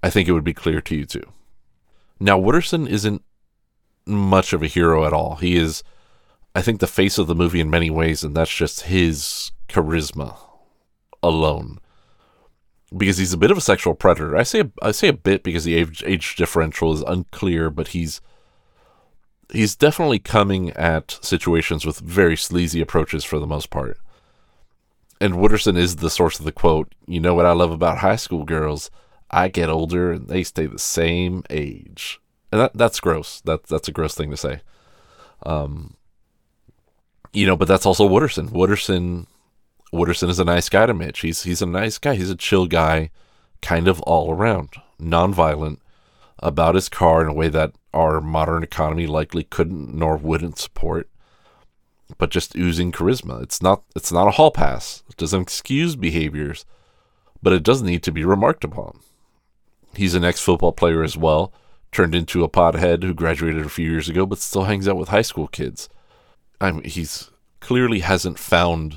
[0.02, 1.32] I think it would be clear to you too.
[2.20, 3.24] Now, Wooderson isn't
[4.06, 5.36] much of a hero at all.
[5.36, 5.84] He is,
[6.56, 10.38] I think, the face of the movie in many ways, and that's just his charisma
[11.22, 11.80] alone.
[12.96, 14.38] Because he's a bit of a sexual predator.
[14.38, 18.22] I say I say a bit because the age, age differential is unclear, but he's
[19.52, 23.98] he's definitely coming at situations with very sleazy approaches for the most part.
[25.22, 28.18] And Wooderson is the source of the quote, you know what I love about high
[28.18, 28.92] school girls?
[29.32, 32.20] I get older and they stay the same age.
[32.52, 33.42] And that that's gross.
[33.42, 34.62] That that's a gross thing to say.
[35.44, 35.96] Um
[37.32, 38.50] you know, but that's also Wooderson.
[38.50, 39.26] Wooderson
[39.94, 41.20] Wooderson is a nice guy to Mitch.
[41.20, 42.16] He's he's a nice guy.
[42.16, 43.12] He's a chill guy,
[43.62, 45.78] kind of all around, nonviolent
[46.40, 51.10] about his car in a way that our modern economy likely couldn't nor wouldn't support.
[52.18, 53.44] But just oozing charisma.
[53.44, 55.04] It's not it's not a hall pass.
[55.10, 56.66] It doesn't excuse behaviors,
[57.44, 59.00] but it does need to be remarked upon.
[59.96, 61.54] He's an ex football player as well,
[61.92, 65.10] turned into a pothead who graduated a few years ago, but still hangs out with
[65.10, 65.88] high school kids.
[66.60, 67.30] I mean, he's
[67.60, 68.96] clearly hasn't found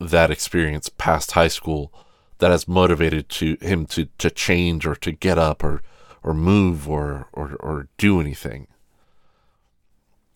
[0.00, 1.92] that experience past high school
[2.38, 5.82] that has motivated to him to, to change or to get up or
[6.22, 8.66] or move or, or or do anything.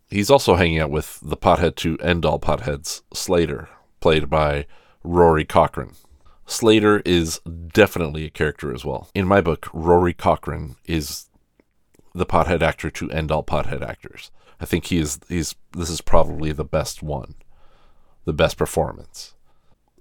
[0.08, 3.68] He's also hanging out with the pothead to end all potheads, Slater,
[4.00, 4.66] played by
[5.02, 5.94] Rory Cochrane.
[6.44, 7.40] Slater is
[7.72, 9.08] definitely a character as well.
[9.14, 11.30] In my book, Rory Cochrane is
[12.14, 14.30] the pothead actor to end all pothead actors.
[14.60, 17.34] I think he is he's this is probably the best one.
[18.24, 19.34] The best performance.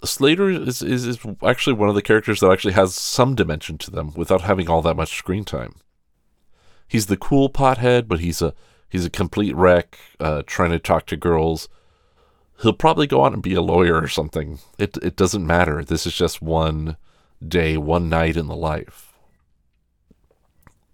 [0.04, 3.90] Slater is, is, is actually one of the characters that actually has some dimension to
[3.90, 5.76] them without having all that much screen time.
[6.88, 8.54] He's the cool pothead, but he's a
[8.88, 11.68] he's a complete wreck, uh, trying to talk to girls
[12.62, 14.58] he'll probably go on and be a lawyer or something.
[14.78, 15.84] It it doesn't matter.
[15.84, 16.96] This is just one
[17.46, 19.12] day, one night in the life.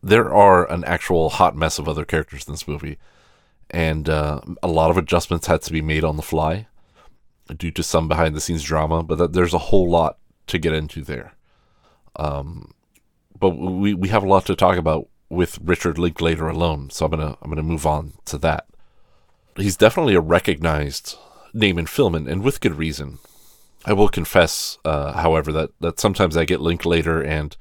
[0.03, 2.99] There are an actual hot mess of other characters in this movie,
[3.71, 6.67] and uh, a lot of adjustments had to be made on the fly
[7.57, 9.03] due to some behind the scenes drama.
[9.03, 11.35] But that, there's a whole lot to get into there.
[12.17, 12.73] Um,
[13.39, 17.11] but we we have a lot to talk about with Richard Linklater alone, so I'm
[17.11, 18.67] gonna I'm gonna move on to that.
[19.57, 21.17] He's definitely a recognized
[21.53, 23.19] name in film, and, and with good reason.
[23.85, 27.57] I will confess, uh, however, that, that sometimes I get Linklater and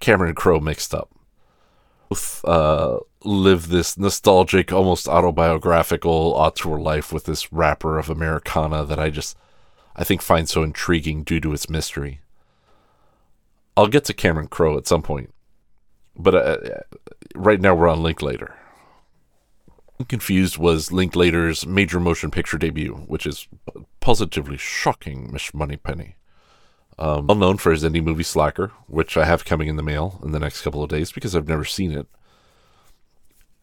[0.00, 1.10] Cameron Crowe mixed up.
[2.12, 8.98] Both uh, live this nostalgic, almost autobiographical auteur life with this wrapper of Americana that
[8.98, 9.34] I just,
[9.96, 12.20] I think, find so intriguing due to its mystery.
[13.78, 15.32] I'll get to Cameron Crowe at some point,
[16.14, 16.58] but uh,
[17.34, 18.56] right now we're on Linklater.
[20.06, 23.48] Confused was Linklater's major motion picture debut, which is
[24.00, 26.16] positively shocking, Miss Moneypenny.
[27.02, 30.20] Um, well known for his indie movie Slacker, which I have coming in the mail
[30.22, 32.06] in the next couple of days because I've never seen it.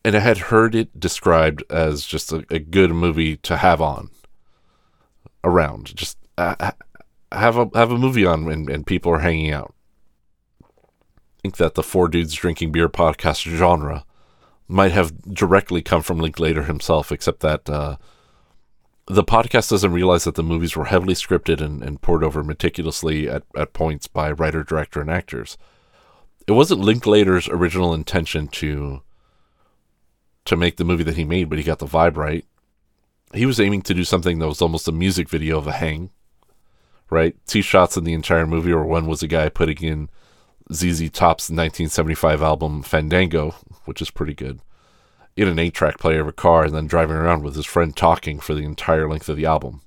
[0.03, 4.09] And I had heard it described as just a, a good movie to have on
[5.41, 5.95] around.
[5.95, 6.71] Just uh,
[7.31, 9.73] have a have a movie on and, and people are hanging out.
[10.61, 14.03] I think that the Four Dudes Drinking Beer podcast genre
[14.67, 17.95] might have directly come from Linklater himself, except that uh,
[19.09, 23.27] the podcast doesn't realize that the movies were heavily scripted and, and pored over meticulously
[23.27, 25.57] at, at points by writer, director, and actors.
[26.47, 29.01] It wasn't Linklater's original intention to
[30.45, 32.45] to make the movie that he made, but he got the vibe right.
[33.33, 36.11] He was aiming to do something that was almost a music video of a hang,
[37.09, 37.35] right?
[37.45, 40.09] Two shots in the entire movie, or one was a guy putting in
[40.73, 43.51] ZZ Top's 1975 album Fandango,
[43.85, 44.59] which is pretty good,
[45.39, 47.95] in an eight track player of a car and then driving around with his friend
[47.95, 49.81] talking for the entire length of the album.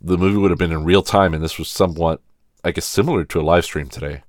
[0.00, 2.20] The movie would have been in real time, and this was somewhat,
[2.64, 4.24] I guess, similar to a live stream today.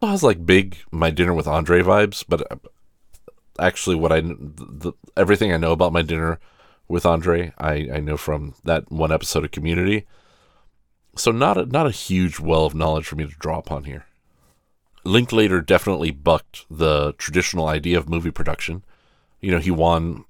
[0.00, 2.56] Well, It has like big My Dinner with Andre vibes, but uh,
[3.58, 6.38] actually, what I the, everything I know about My Dinner
[6.88, 10.06] with Andre, I, I know from that one episode of Community.
[11.16, 14.06] So not a, not a huge well of knowledge for me to draw upon here.
[15.04, 18.84] Linklater definitely bucked the traditional idea of movie production.
[19.42, 20.24] You know, he won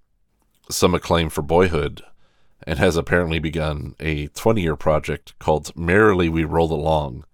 [0.70, 2.02] some acclaim for Boyhood
[2.66, 7.24] and has apparently begun a 20 year project called Merrily We Roll Along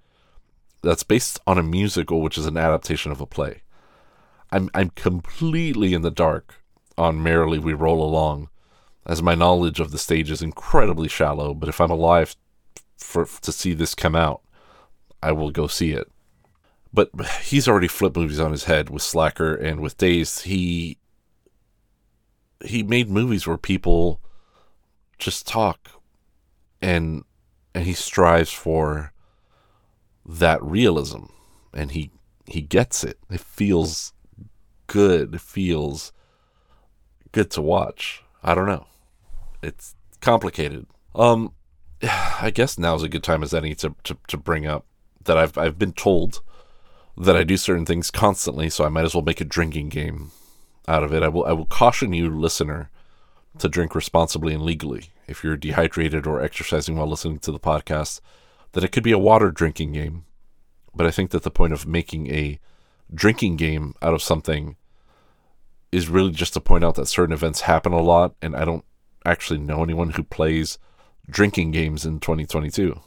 [0.82, 3.62] that's based on a musical which is an adaptation of a play.
[4.50, 6.56] I'm I'm completely in the dark
[6.96, 8.48] on Merrily We Roll Along
[9.06, 12.36] as my knowledge of the stage is incredibly shallow, but if I'm alive
[12.96, 14.42] for to see this come out,
[15.22, 16.10] I will go see it
[16.92, 17.10] but
[17.42, 20.42] he's already flipped movies on his head with Slacker and with Dazed.
[20.42, 20.97] He
[22.64, 24.20] he made movies where people
[25.18, 25.90] just talk
[26.80, 27.24] and
[27.74, 29.12] and he strives for
[30.24, 31.24] that realism
[31.72, 32.10] and he
[32.46, 33.18] he gets it.
[33.30, 34.12] It feels
[34.86, 35.34] good.
[35.34, 36.12] It feels
[37.32, 38.24] good to watch.
[38.42, 38.86] I don't know.
[39.62, 40.86] It's complicated.
[41.14, 41.52] Um
[42.02, 44.86] I guess now's a good time as any to, to, to bring up
[45.24, 46.40] that I've I've been told
[47.16, 50.30] that I do certain things constantly, so I might as well make a drinking game
[50.88, 51.22] out of it.
[51.22, 52.90] I will I will caution you, listener,
[53.58, 55.10] to drink responsibly and legally.
[55.26, 58.20] If you're dehydrated or exercising while listening to the podcast,
[58.72, 60.24] that it could be a water drinking game.
[60.94, 62.58] But I think that the point of making a
[63.14, 64.76] drinking game out of something
[65.92, 68.84] is really just to point out that certain events happen a lot, and I don't
[69.24, 70.78] actually know anyone who plays
[71.30, 73.00] drinking games in 2022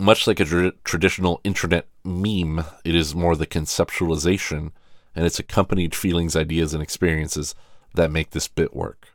[0.00, 4.72] much like a tr- traditional internet meme, it is more the conceptualization
[5.14, 7.54] and its accompanied feelings, ideas, and experiences
[7.94, 9.08] that make this bit work.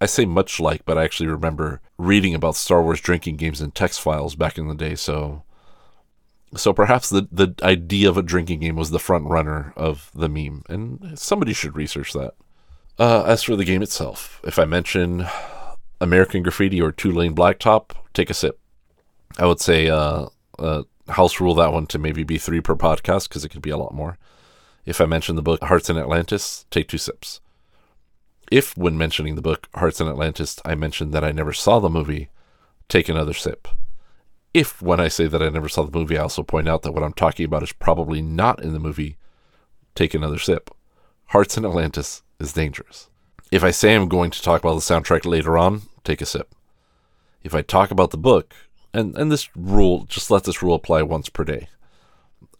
[0.00, 3.72] I say much like, but I actually remember reading about Star Wars drinking games in
[3.72, 5.42] text files back in the day, so
[6.56, 10.28] so perhaps the the idea of a drinking game was the front runner of the
[10.28, 12.34] meme, and somebody should research that.
[12.98, 15.26] Uh, as for the game itself, if I mention
[16.00, 18.58] American Graffiti or Two Lane Blacktop, take a sip.
[19.38, 20.26] I would say uh,
[20.58, 23.70] uh, house rule that one to maybe be three per podcast because it could be
[23.70, 24.18] a lot more.
[24.88, 27.42] If I mention the book Hearts in Atlantis, take two sips.
[28.50, 31.90] If, when mentioning the book Hearts in Atlantis, I mention that I never saw the
[31.90, 32.30] movie,
[32.88, 33.68] take another sip.
[34.54, 36.92] If, when I say that I never saw the movie, I also point out that
[36.92, 39.18] what I'm talking about is probably not in the movie,
[39.94, 40.70] take another sip.
[41.26, 43.10] Hearts in Atlantis is dangerous.
[43.52, 46.54] If I say I'm going to talk about the soundtrack later on, take a sip.
[47.42, 48.54] If I talk about the book,
[48.94, 51.68] and and this rule just let this rule apply once per day.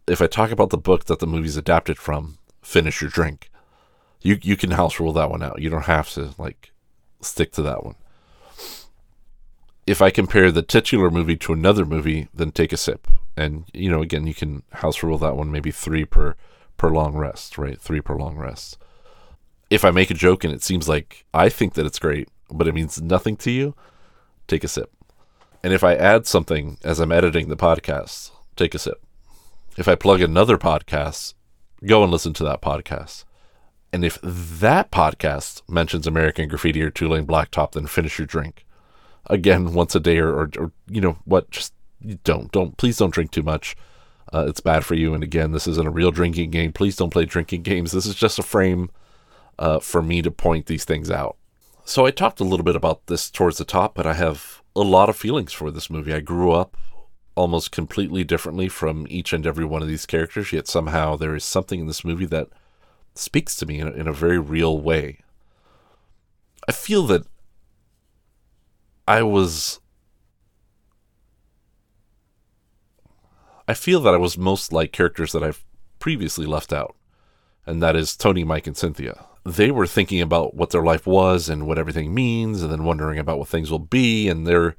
[0.08, 3.50] If I talk about the book that the movie's adapted from, finish your drink.
[4.20, 5.60] You you can house rule that one out.
[5.60, 6.72] You don't have to like
[7.20, 7.94] stick to that one.
[9.86, 13.06] If I compare the titular movie to another movie, then take a sip.
[13.36, 16.34] And you know, again, you can house rule that one maybe three per
[16.76, 17.80] per long rest, right?
[17.80, 18.78] Three per long rest.
[19.70, 22.66] If I make a joke and it seems like I think that it's great, but
[22.66, 23.74] it means nothing to you,
[24.46, 24.90] take a sip.
[25.62, 29.02] And if I add something as I'm editing the podcast, take a sip.
[29.78, 31.34] If I plug another podcast,
[31.86, 33.24] go and listen to that podcast.
[33.92, 38.66] And if that podcast mentions American Graffiti or Two Lane Blacktop, then finish your drink.
[39.26, 41.52] Again, once a day, or, or, or you know what?
[41.52, 41.74] Just
[42.24, 43.76] don't, don't, please don't drink too much.
[44.34, 45.14] Uh, it's bad for you.
[45.14, 46.72] And again, this isn't a real drinking game.
[46.72, 47.92] Please don't play drinking games.
[47.92, 48.90] This is just a frame
[49.60, 51.36] uh, for me to point these things out.
[51.84, 54.80] So I talked a little bit about this towards the top, but I have a
[54.80, 56.12] lot of feelings for this movie.
[56.12, 56.76] I grew up
[57.38, 61.44] almost completely differently from each and every one of these characters, yet somehow there is
[61.44, 62.48] something in this movie that
[63.14, 65.20] speaks to me in a, in a very real way.
[66.68, 67.26] I feel that
[69.06, 69.80] I was.
[73.66, 75.64] I feel that I was most like characters that I've
[75.98, 76.96] previously left out,
[77.66, 81.48] and that is Tony, Mike, and Cynthia they were thinking about what their life was
[81.48, 84.76] and what everything means, and then wondering about what things will be, and they're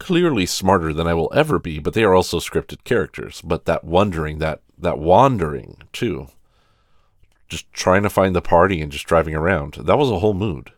[0.00, 3.40] clearly smarter than I will ever be, but they are also scripted characters.
[3.42, 6.26] But that wondering, that that wandering too,
[7.48, 10.72] just trying to find the party and just driving around, that was a whole mood.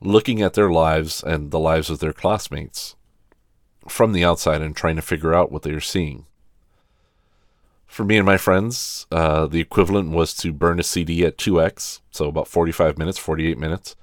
[0.00, 2.96] Looking at their lives and the lives of their classmates
[3.88, 6.26] from the outside and trying to figure out what they are seeing
[7.92, 12.00] for me and my friends, uh, the equivalent was to burn a CD at 2x,
[12.10, 13.96] so about 45 minutes, 48 minutes,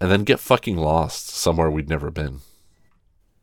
[0.00, 2.40] and then get fucking lost somewhere we'd never been.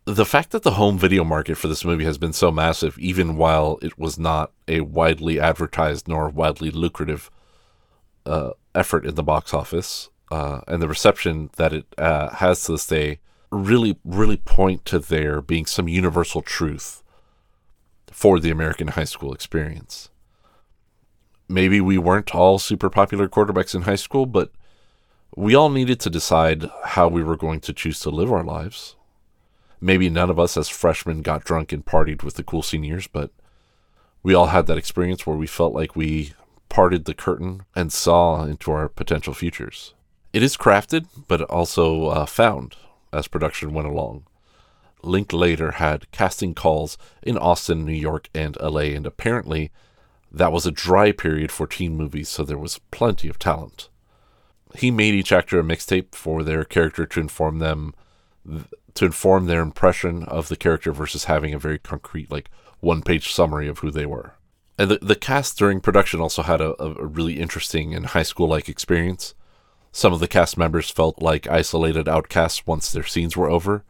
[0.10, 3.38] The fact that the home video market for this movie has been so massive, even
[3.38, 7.30] while it was not a widely advertised nor widely lucrative
[8.26, 12.72] uh, effort in the box office, uh, and the reception that it uh, has to
[12.72, 13.20] this day,
[13.52, 17.04] really, really point to there being some universal truth
[18.08, 20.10] for the American high school experience.
[21.48, 24.52] Maybe we weren't all super popular quarterbacks in high school, but
[25.36, 28.96] we all needed to decide how we were going to choose to live our lives.
[29.82, 33.32] Maybe none of us as freshmen got drunk and partied with the cool seniors, but
[34.24, 36.34] we all had that experience where we felt like we
[36.68, 39.94] parted the curtain and saw into our potential futures.
[40.34, 42.76] It is crafted, but also uh, found
[43.12, 44.26] as production went along.
[45.02, 49.72] Linklater had casting calls in Austin, New York, and LA, and apparently
[50.32, 53.90] that was a dry period for teen movies, so there was plenty of talent.
[54.76, 57.96] He made each actor a mixtape for their character to inform them
[58.96, 63.34] to inform their impression of the character versus having a very concrete, like one page
[63.34, 64.36] summary of who they were.
[64.78, 68.48] And the, the cast during production also had a, a really interesting and high school
[68.48, 69.34] like experience.
[69.92, 73.84] Some of the cast members felt like isolated outcasts once their scenes were over,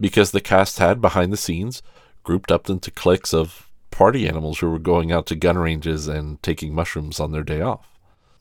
[0.00, 1.82] because the cast had, behind the scenes,
[2.22, 6.42] grouped up into cliques of party animals who were going out to gun ranges and
[6.42, 7.88] taking mushrooms on their day off.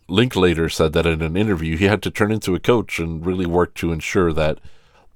[0.10, 3.45] Linklater said that in an interview he had to turn into a coach and really
[3.45, 4.60] work to ensure that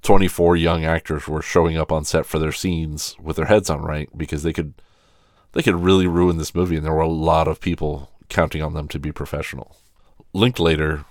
[0.01, 3.81] 24 young actors were showing up on set for their scenes with their heads on
[3.81, 4.73] right because they could
[5.51, 8.73] they could really ruin this movie and there were a lot of people counting on
[8.73, 9.75] them to be professional.
[10.33, 11.05] Linklater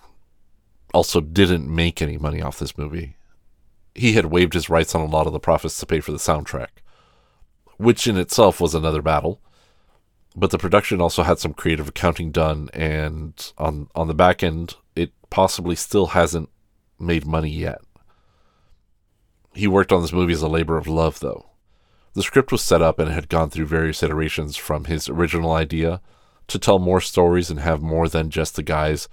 [0.94, 3.16] also didn't make any money off this movie.
[3.94, 6.18] He had waived his rights on a lot of the profits to pay for the
[6.18, 6.68] soundtrack,
[7.76, 9.40] which in itself was another battle.
[10.36, 14.76] But the production also had some creative accounting done and on on the back end
[14.94, 16.48] it possibly still hasn't
[16.98, 17.80] made money yet.
[19.58, 21.46] He worked on this movie as a labor of love, though.
[22.12, 26.00] The script was set up and had gone through various iterations from his original idea
[26.46, 29.08] to tell more stories and have more than just the guys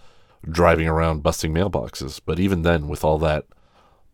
[0.47, 2.21] driving around busting mailboxes.
[2.23, 3.45] But even then, with all that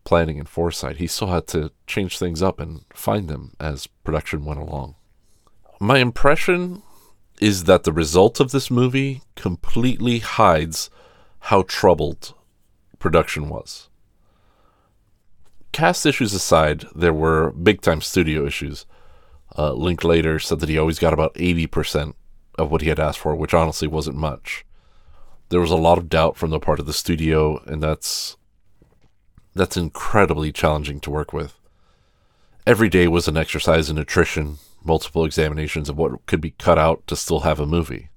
[0.04, 4.46] planning and foresight, he still had to change things up and find them as production
[4.46, 4.94] went along.
[5.80, 6.82] My impression
[7.42, 10.88] is that the result of this movie completely hides
[11.40, 12.32] how troubled
[12.98, 13.90] production was
[15.72, 18.86] cast issues aside, there were big time studio issues.
[19.56, 22.14] Uh, Linklater said that he always got about 80%
[22.58, 24.64] of what he had asked for, which honestly wasn't much.
[25.48, 28.36] There was a lot of doubt from the part of the studio, and that's
[29.54, 31.58] that's incredibly challenging to work with.
[32.66, 37.06] Every day was an exercise in attrition, multiple examinations of what could be cut out
[37.08, 38.08] to still have a movie.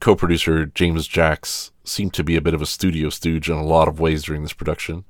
[0.00, 3.64] Co producer James Jacks seemed to be a bit of a studio stooge in a
[3.64, 5.04] lot of ways during this production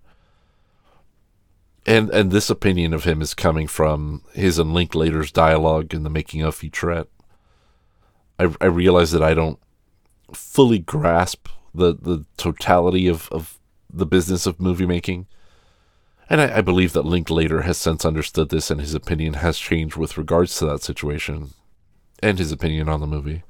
[1.87, 6.11] and and this opinion of him is coming from his and Linklater's dialogue in the
[6.11, 7.07] making of featurette.
[8.39, 9.59] I I realize that I don't
[10.33, 13.59] fully grasp the the totality of of
[13.89, 15.27] the business of movie making.
[16.29, 19.97] And I, I believe that Linklater has since understood this and his opinion has changed
[19.97, 21.51] with regards to that situation
[22.21, 23.45] and his opinion on the movie.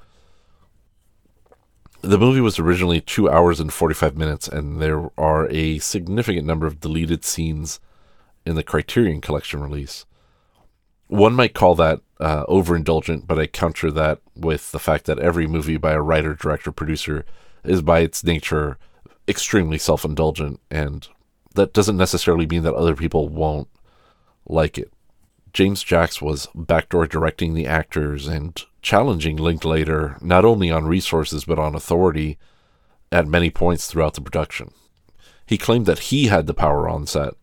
[2.03, 6.67] The movie was originally two hours and 45 minutes, and there are a significant number
[6.67, 7.81] of deleted scenes
[8.47, 10.07] in the Criterion Collection release.
[11.09, 15.47] One might call that uh, overindulgent, but I counter that with the fact that every
[15.47, 17.25] movie by a writer, director, producer
[17.65, 18.79] is by its nature
[19.29, 21.07] extremely self indulgent, and
[21.55, 23.69] that doesn't necessarily mean that other people won't
[24.49, 24.93] like it.
[25.53, 31.59] James Jacks was backdoor directing the actors and challenging Linklater not only on resources but
[31.59, 32.39] on authority
[33.11, 34.71] at many points throughout the production.
[35.47, 37.35] He claimed that he had the power on set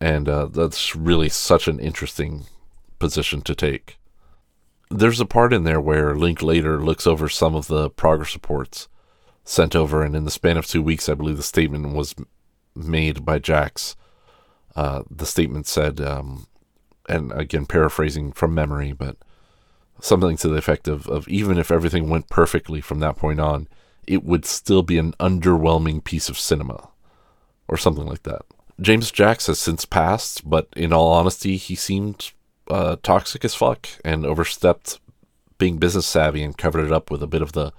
[0.00, 2.46] and uh, that's really such an interesting
[2.98, 3.98] position to take.
[4.90, 8.88] There's a part in there where Linklater looks over some of the progress reports
[9.44, 12.14] sent over, and in the span of two weeks, I believe the statement was
[12.74, 13.96] made by Jacks.
[14.76, 16.46] Uh, the statement said, um,
[17.08, 19.16] and again, paraphrasing from memory, but
[20.00, 23.68] something to the effect of, of even if everything went perfectly from that point on,
[24.06, 26.88] it would still be an underwhelming piece of cinema,
[27.66, 28.42] or something like that.
[28.80, 32.32] James Jacks has since passed, but in all honesty, he seemed
[32.70, 35.00] uh, toxic as fuck and overstepped
[35.58, 37.72] being business savvy and covered it up with a bit of the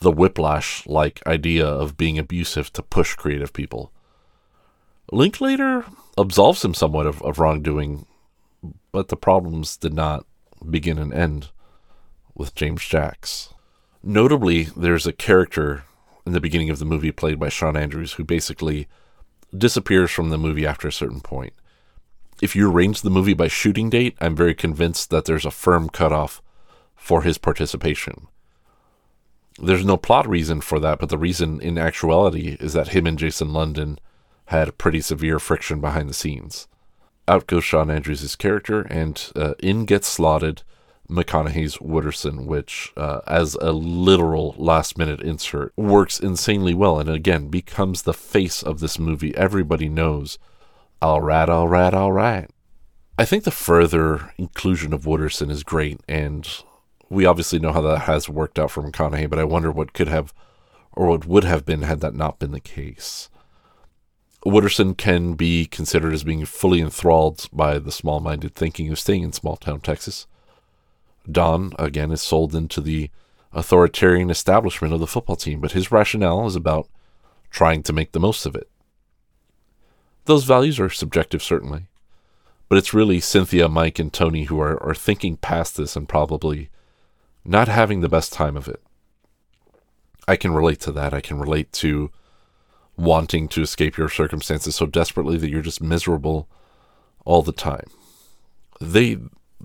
[0.00, 3.92] the whiplash like idea of being abusive to push creative people.
[5.10, 5.84] Linklater
[6.18, 8.04] absolves him somewhat of, of wrongdoing,
[8.92, 10.26] but the problems did not
[10.68, 11.48] begin and end
[12.34, 13.54] with James Jacks.
[14.02, 15.84] Notably, there's a character
[16.26, 18.88] in the beginning of the movie played by Shawn Andrews who basically
[19.56, 21.52] disappears from the movie after a certain point.
[22.42, 25.88] if you arrange the movie by shooting date, I'm very convinced that there's a firm
[25.88, 26.42] cutoff
[26.96, 28.26] for his participation.
[29.58, 33.18] There's no plot reason for that, but the reason in actuality is that him and
[33.18, 33.98] Jason London
[34.46, 36.66] had pretty severe friction behind the scenes.
[37.28, 40.62] Out goes Shawn Andrews' character, and uh, in gets slotted
[41.14, 47.48] McConaughey's Wooderson, which, uh, as a literal last minute insert, works insanely well and again
[47.48, 49.36] becomes the face of this movie.
[49.36, 50.38] Everybody knows,
[51.00, 52.50] all right, all right, all right.
[53.16, 56.48] I think the further inclusion of Wooderson is great, and
[57.08, 60.08] we obviously know how that has worked out for McConaughey, but I wonder what could
[60.08, 60.34] have
[60.92, 63.28] or what would have been had that not been the case.
[64.46, 69.22] Wooderson can be considered as being fully enthralled by the small minded thinking of staying
[69.22, 70.26] in small town Texas.
[71.30, 73.10] Don, again, is sold into the
[73.52, 76.88] authoritarian establishment of the football team, but his rationale is about
[77.50, 78.68] trying to make the most of it.
[80.24, 81.86] Those values are subjective, certainly,
[82.68, 86.70] but it's really Cynthia, Mike, and Tony who are, are thinking past this and probably
[87.44, 88.82] not having the best time of it.
[90.26, 91.12] I can relate to that.
[91.12, 92.10] I can relate to
[92.96, 96.48] wanting to escape your circumstances so desperately that you're just miserable
[97.24, 97.86] all the time.
[98.80, 99.18] They,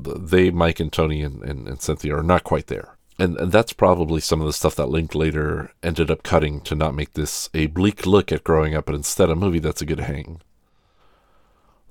[0.04, 2.98] they, Mike and Tony and, and, and Cynthia are not quite there.
[3.18, 6.96] And, and that's probably some of the stuff that Linklater ended up cutting to not
[6.96, 10.00] make this a bleak look at growing up, but instead a movie that's a good
[10.00, 10.42] hang.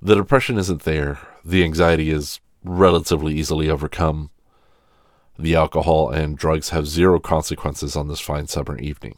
[0.01, 1.19] The depression isn't there.
[1.45, 4.31] The anxiety is relatively easily overcome.
[5.39, 9.17] The alcohol and drugs have zero consequences on this fine summer evening.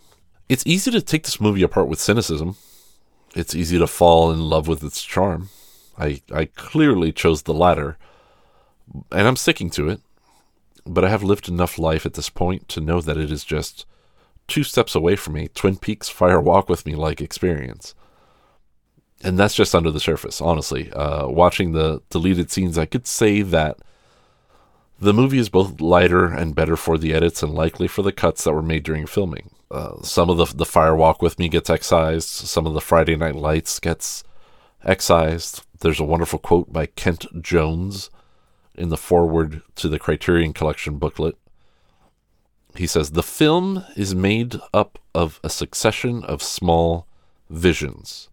[0.49, 2.57] It's easy to take this movie apart with cynicism.
[3.37, 5.49] It's easy to fall in love with its charm.
[5.97, 7.99] I, I clearly chose the latter,
[9.11, 10.01] and I'm sticking to it.
[10.87, 13.85] But I have lived enough life at this point to know that it is just
[14.49, 17.95] two steps away from a Twin Peaks Fire Walk with Me like experience.
[19.23, 20.91] And that's just under the surface, honestly.
[20.93, 23.77] Uh, watching the deleted scenes, I could say that
[24.99, 28.45] the movie is both lighter and better for the edits and likely for the cuts
[28.45, 29.51] that were made during filming.
[29.71, 32.29] Uh, some of the the Fire Walk with Me gets excised.
[32.29, 34.25] Some of the Friday Night Lights gets
[34.85, 35.65] excised.
[35.79, 38.11] There's a wonderful quote by Kent Jones
[38.75, 41.37] in the foreword to the Criterion Collection booklet.
[42.77, 47.07] He says the film is made up of a succession of small
[47.49, 48.29] visions,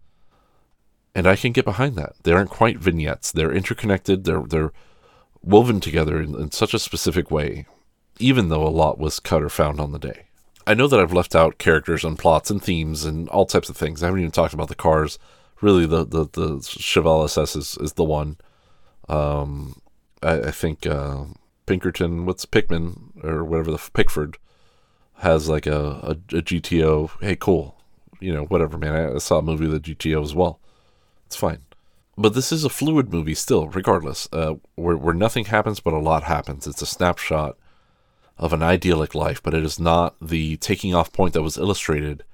[1.14, 2.14] and I can get behind that.
[2.22, 3.32] They aren't quite vignettes.
[3.32, 4.24] They're interconnected.
[4.24, 4.72] They're they're
[5.42, 7.66] woven together in, in such a specific way,
[8.18, 10.26] even though a lot was cut or found on the day.
[10.66, 13.76] I know that I've left out characters and plots and themes and all types of
[13.76, 14.02] things.
[14.02, 15.18] I haven't even talked about the cars.
[15.60, 18.36] Really, the the the Chevelle SS is, is the one.
[19.08, 19.80] Um,
[20.22, 21.24] I, I think uh,
[21.66, 24.38] Pinkerton, what's Pickman or whatever the Pickford
[25.18, 27.10] has like a, a, a GTO.
[27.20, 27.76] Hey, cool.
[28.20, 28.94] You know, whatever, man.
[28.94, 30.60] I, I saw a movie with a GTO as well.
[31.26, 31.60] It's fine.
[32.16, 35.98] But this is a fluid movie still, regardless, uh, where, where nothing happens but a
[35.98, 36.66] lot happens.
[36.66, 37.56] It's a snapshot
[38.36, 42.24] of an idyllic life, but it is not the taking off point that was illustrated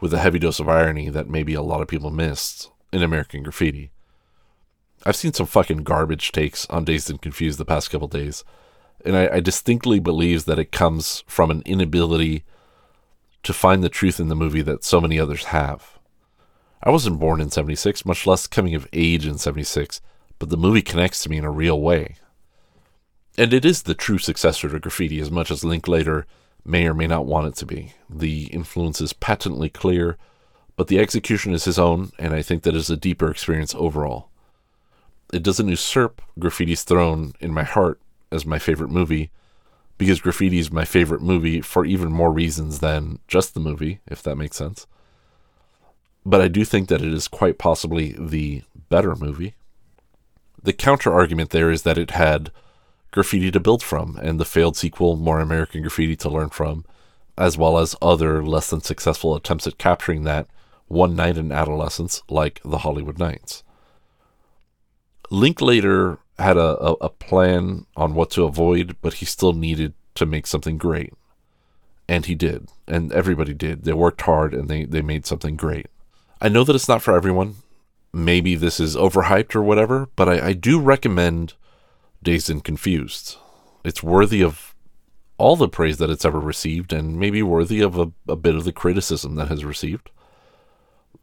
[0.00, 3.42] with a heavy dose of irony that maybe a lot of people missed in American
[3.42, 3.90] Graffiti.
[5.06, 8.42] I've seen some fucking garbage takes on Dazed and Confused the past couple days,
[9.04, 12.44] and I, I distinctly believe that it comes from an inability
[13.42, 15.98] to find the truth in the movie that so many others have.
[16.82, 20.00] I wasn't born in 76, much less coming of age in 76,
[20.38, 22.16] but the movie connects to me in a real way.
[23.36, 26.26] And it is the true successor to graffiti, as much as Linklater
[26.64, 27.92] may or may not want it to be.
[28.08, 30.16] The influence is patently clear,
[30.76, 34.30] but the execution is his own, and I think that is a deeper experience overall.
[35.34, 39.32] It doesn't usurp Graffiti's throne in my heart as my favorite movie,
[39.98, 44.22] because Graffiti is my favorite movie for even more reasons than just the movie, if
[44.22, 44.86] that makes sense.
[46.24, 49.56] But I do think that it is quite possibly the better movie.
[50.62, 52.52] The counter argument there is that it had
[53.10, 56.84] graffiti to build from, and the failed sequel, More American Graffiti, to learn from,
[57.36, 60.46] as well as other less than successful attempts at capturing that
[60.86, 63.63] one night in adolescence, like The Hollywood Knights.
[65.30, 70.26] Linklater had a, a, a plan on what to avoid, but he still needed to
[70.26, 71.12] make something great.
[72.08, 73.84] And he did, and everybody did.
[73.84, 75.86] They worked hard and they, they made something great.
[76.40, 77.56] I know that it's not for everyone.
[78.12, 81.54] Maybe this is overhyped or whatever, but I, I do recommend
[82.22, 83.36] Dazed and Confused.
[83.84, 84.74] It's worthy of
[85.36, 88.64] all the praise that it's ever received, and maybe worthy of a, a bit of
[88.64, 90.10] the criticism that has received.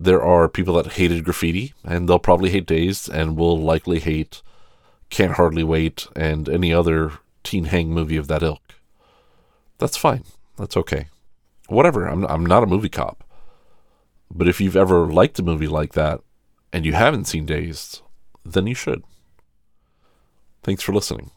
[0.01, 4.41] There are people that hated graffiti, and they'll probably hate Dazed, and will likely hate
[5.11, 8.63] Can't Hardly Wait and any other teen hang movie of that ilk.
[9.77, 10.23] That's fine.
[10.57, 11.09] That's okay.
[11.67, 12.07] Whatever.
[12.07, 13.23] I'm, I'm not a movie cop.
[14.33, 16.21] But if you've ever liked a movie like that
[16.73, 18.01] and you haven't seen Dazed,
[18.43, 19.03] then you should.
[20.63, 21.29] Thanks for listening.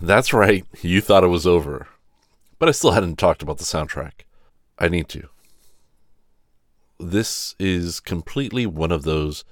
[0.00, 1.88] That's right, you thought it was over.
[2.58, 4.24] But I still hadn't talked about the soundtrack.
[4.78, 5.28] I need to.
[6.98, 9.44] This is completely one of those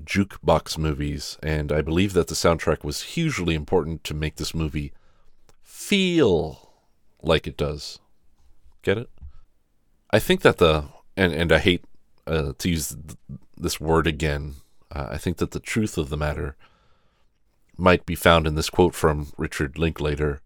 [0.00, 4.92] jukebox movies, and I believe that the soundtrack was hugely important to make this movie
[5.62, 6.70] feel
[7.22, 7.98] like it does.
[8.82, 9.10] Get it?
[10.10, 10.84] I think that the
[11.16, 11.84] and and I hate
[12.26, 13.18] uh, to use th-
[13.56, 14.54] this word again.
[14.92, 16.56] Uh, I think that the truth of the matter
[17.76, 20.40] might be found in this quote from Richard Linklater.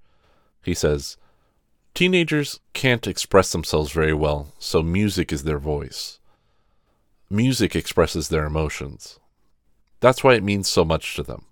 [0.63, 1.17] He says,
[1.99, 6.21] "Teenagers can't express themselves very well, so music is their voice.
[7.29, 9.19] Music expresses their emotions.
[9.99, 11.47] That's why it means so much to them.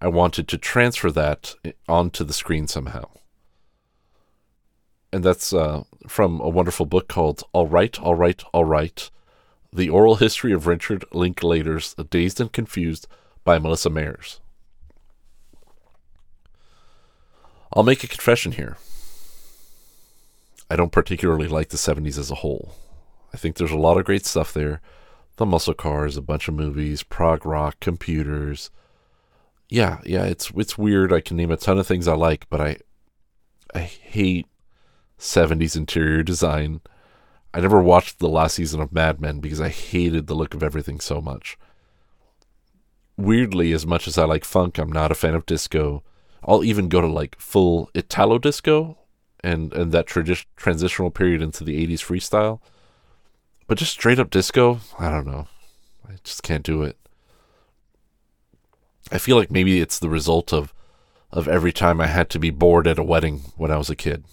[0.00, 1.54] I wanted to transfer that
[1.88, 3.04] onto the screen somehow."
[5.12, 9.10] and that's uh, from a wonderful book called All Right, All Right, All Right
[9.72, 13.06] The Oral History of Richard Linklater's Dazed and Confused
[13.44, 14.40] by Melissa Maerz.
[17.72, 18.76] I'll make a confession here.
[20.72, 22.74] I don't particularly like the 70s as a whole.
[23.34, 24.80] I think there's a lot of great stuff there.
[25.36, 28.70] The muscle cars, a bunch of movies, prog rock, computers.
[29.68, 31.12] Yeah, yeah, it's it's weird.
[31.12, 32.78] I can name a ton of things I like, but I
[33.74, 34.46] I hate
[35.18, 36.80] 70s interior design.
[37.52, 40.62] I never watched the last season of Mad Men because I hated the look of
[40.62, 41.58] everything so much.
[43.18, 46.02] Weirdly, as much as I like funk, I'm not a fan of disco.
[46.42, 48.96] I'll even go to like full Italo disco
[49.42, 52.60] and, and that tradi- transitional period into the 80s freestyle.
[53.66, 55.48] But just straight up disco, I don't know.
[56.08, 56.96] I just can't do it.
[59.10, 60.72] I feel like maybe it's the result of
[61.32, 63.96] of every time I had to be bored at a wedding when I was a
[63.96, 64.24] kid.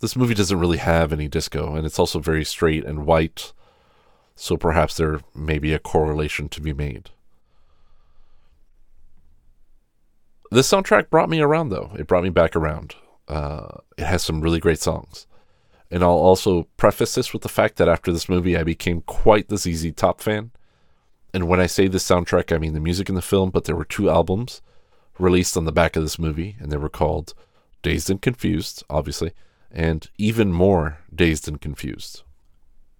[0.00, 3.52] This movie doesn't really have any disco, and it's also very straight and white,
[4.36, 7.10] so perhaps there may be a correlation to be made.
[10.50, 11.90] This soundtrack brought me around, though.
[11.98, 12.94] It brought me back around.
[13.28, 15.26] Uh, it has some really great songs.
[15.90, 19.48] And I'll also preface this with the fact that after this movie, I became quite
[19.48, 20.50] the ZZ Top fan.
[21.32, 23.76] And when I say the soundtrack, I mean the music in the film, but there
[23.76, 24.62] were two albums
[25.18, 27.34] released on the back of this movie, and they were called
[27.82, 29.32] Dazed and Confused, obviously,
[29.70, 32.22] and even more dazed and confused.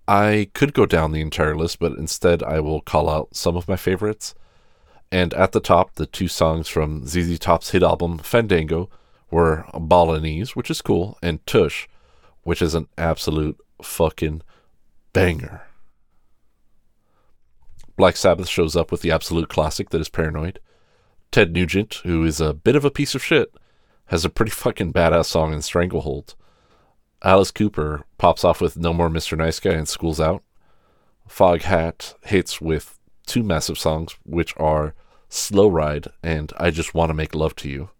[0.06, 3.68] I could go down the entire list, but instead I will call out some of
[3.68, 4.34] my favorites.
[5.10, 8.90] And at the top, the two songs from ZZ Top's hit album Fandango
[9.34, 11.88] were Balinese, which is cool, and Tush,
[12.44, 14.42] which is an absolute fucking
[15.12, 15.62] banger.
[17.96, 20.60] Black Sabbath shows up with the absolute classic that is Paranoid.
[21.32, 23.52] Ted Nugent, who is a bit of a piece of shit,
[24.06, 26.36] has a pretty fucking badass song in Stranglehold.
[27.20, 29.36] Alice Cooper pops off with No More Mr.
[29.36, 30.44] Nice Guy and School's Out.
[31.28, 34.94] Foghat hits with two massive songs, which are
[35.28, 37.90] Slow Ride and I Just Want to Make Love to You.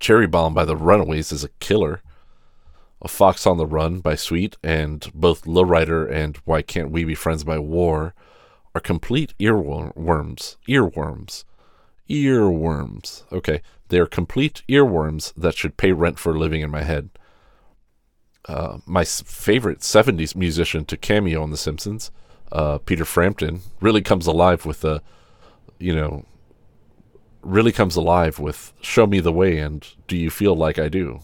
[0.00, 2.02] Cherry Bomb by the Runaways is a killer.
[3.00, 7.14] A Fox on the Run by Sweet and both Lowrider and Why Can't We Be
[7.14, 8.14] Friends by War
[8.74, 10.56] are complete earworms.
[10.68, 11.44] Earworms.
[12.10, 13.24] Earworms.
[13.32, 17.10] Okay, they are complete earworms that should pay rent for living in my head
[18.48, 22.10] uh, my favorite 70s musician to cameo on The Simpsons,
[22.50, 25.02] uh, Peter Frampton, really comes alive with the,
[25.78, 26.24] you know,
[27.48, 31.20] really comes alive with Show Me the Way and Do You Feel Like I Do?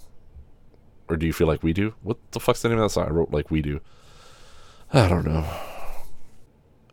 [1.09, 1.95] Or Do You Feel Like We Do?
[2.03, 3.07] What the fuck's the name of that song?
[3.07, 3.81] I wrote Like We Do.
[4.93, 5.47] I don't know.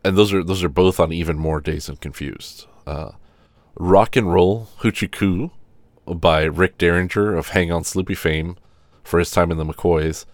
[0.04, 2.66] And those are those are both on even more Dazed and Confused.
[2.86, 3.12] Uh,
[3.74, 5.52] Rock and Roll Hoochie Coo
[6.06, 8.56] by Rick Derringer of Hang On Sloopy fame
[9.04, 10.26] for his time in the McCoys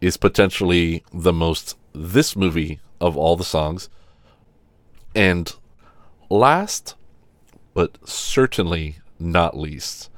[0.00, 3.88] is potentially the most this movie of all the songs.
[5.14, 5.54] And
[6.30, 6.94] last,
[7.74, 10.10] but certainly not least,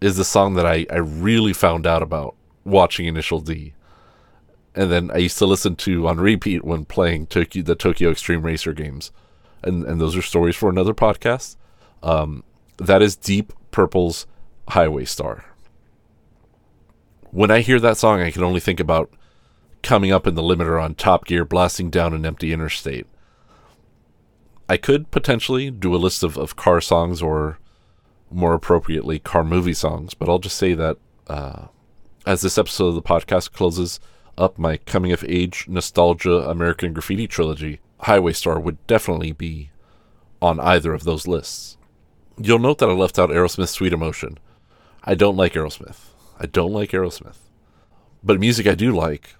[0.00, 2.34] is the song that I, I really found out about
[2.64, 3.74] watching Initial D.
[4.74, 8.42] And then I used to listen to on repeat when playing Tokyo, the Tokyo Extreme
[8.42, 9.10] Racer games.
[9.62, 11.56] And, and those are stories for another podcast.
[12.02, 12.44] Um,
[12.76, 14.26] that is Deep Purple's
[14.68, 15.46] Highway Star
[17.36, 19.10] when I hear that song, I can only think about
[19.82, 23.06] coming up in the limiter on Top Gear, blasting down an empty interstate.
[24.68, 27.58] I could potentially do a list of, of car songs or
[28.30, 30.96] more appropriately, car movie songs, but I'll just say that
[31.28, 31.66] uh,
[32.26, 34.00] as this episode of the podcast closes
[34.36, 39.70] up my coming of age nostalgia American Graffiti trilogy, Highway Star would definitely be
[40.42, 41.76] on either of those lists.
[42.38, 44.38] You'll note that I left out Aerosmith's Sweet Emotion.
[45.04, 46.10] I don't like Aerosmith.
[46.38, 47.38] I don't like Aerosmith.
[48.22, 49.36] But music I do like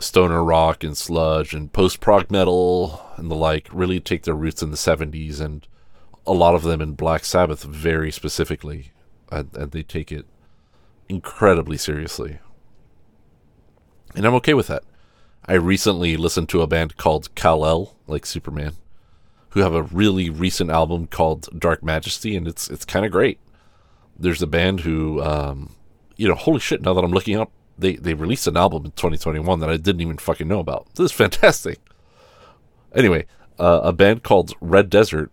[0.00, 4.62] stoner rock and sludge and post prog metal and the like really take their roots
[4.62, 5.66] in the 70s and
[6.26, 8.92] a lot of them in Black Sabbath very specifically.
[9.30, 10.26] And, and they take it
[11.08, 12.38] incredibly seriously.
[14.14, 14.82] And I'm okay with that.
[15.46, 18.74] I recently listened to a band called Kal-El, like Superman,
[19.50, 23.40] who have a really recent album called Dark Majesty, and it's it's kind of great.
[24.18, 25.74] There's a band who, um,
[26.16, 26.82] you know, holy shit!
[26.82, 30.00] Now that I'm looking up, they they released an album in 2021 that I didn't
[30.00, 30.86] even fucking know about.
[30.94, 31.78] This is fantastic.
[32.94, 33.26] Anyway,
[33.58, 35.30] uh, a band called Red Desert,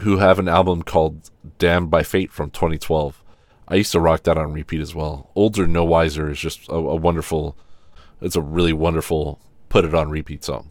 [0.00, 3.22] who have an album called Damned by Fate from 2012.
[3.66, 5.30] I used to rock that on repeat as well.
[5.34, 7.56] Older No Wiser is just a, a wonderful.
[8.20, 10.70] It's a really wonderful put it on repeat song.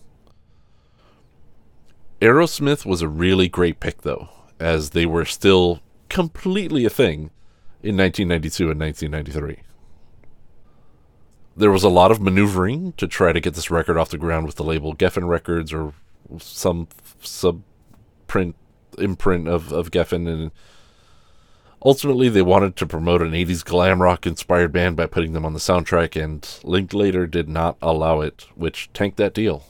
[2.19, 4.29] Aerosmith was a really great pick though,
[4.59, 7.29] as they were still completely a thing
[7.83, 9.66] in 1992 and 1993.
[11.57, 14.45] There was a lot of maneuvering to try to get this record off the ground
[14.45, 15.93] with the label Geffen Records or
[16.39, 16.87] some
[17.21, 17.63] sub
[18.27, 18.55] print
[18.99, 20.51] imprint of, of Geffen and
[21.83, 25.53] ultimately they wanted to promote an 80s glam rock inspired band by putting them on
[25.53, 29.65] the soundtrack and Linklater did not allow it, which tanked that deal.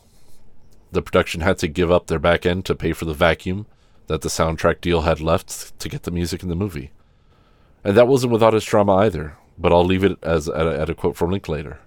[0.92, 3.66] The production had to give up their back end to pay for the vacuum
[4.08, 6.92] that the soundtrack deal had left to get the music in the movie.
[7.84, 10.90] And that wasn't without its drama either, but I'll leave it as at a, at
[10.90, 11.80] a quote from Linklater.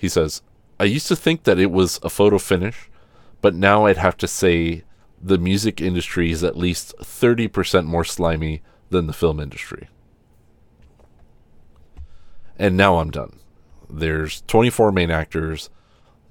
[0.00, 0.42] He says,
[0.80, 2.90] I used to think that it was a photo finish,
[3.40, 4.82] but now I'd have to say
[5.22, 9.88] the music industry is at least 30% more slimy than the film industry.
[12.58, 13.38] And now I'm done.
[13.88, 15.70] There's 24 main actors.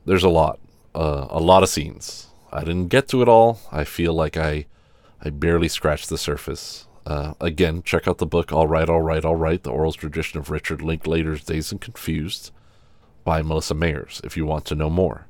[0.06, 0.60] There's a lot,
[0.94, 2.28] uh, a lot of scenes.
[2.52, 3.60] I didn't get to it all.
[3.72, 4.66] I feel like I,
[5.24, 6.88] I barely scratched the surface.
[7.06, 10.40] Uh, again, check out the book "All Right, All Right, All Right: The Oral Tradition
[10.40, 12.52] of Richard Linklater's Dazed and Confused"
[13.24, 14.24] by Melissa Maerz.
[14.24, 15.28] If you want to know more,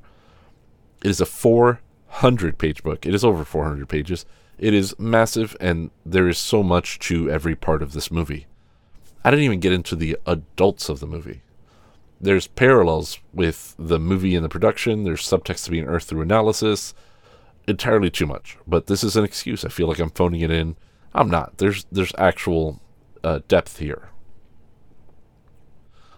[1.02, 3.06] it is a 400-page book.
[3.06, 4.24] It is over 400 pages.
[4.58, 8.46] It is massive, and there is so much to every part of this movie.
[9.24, 11.42] I didn't even get into the adults of the movie.
[12.20, 15.04] There's parallels with the movie and the production.
[15.04, 16.94] There's subtext to be unearthed through analysis.
[17.66, 19.64] Entirely too much, but this is an excuse.
[19.64, 20.76] I feel like I'm phoning it in.
[21.14, 21.58] I'm not.
[21.58, 22.80] There's there's actual
[23.22, 24.08] uh, depth here.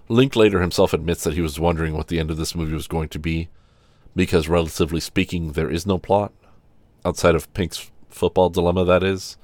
[0.08, 3.08] Linklater himself admits that he was wondering what the end of this movie was going
[3.08, 3.48] to be,
[4.14, 6.32] because relatively speaking, there is no plot
[7.04, 8.84] outside of Pink's football dilemma.
[8.84, 9.36] That is,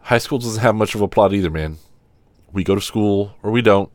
[0.00, 1.78] high school doesn't have much of a plot either, man.
[2.52, 3.90] We go to school or we don't,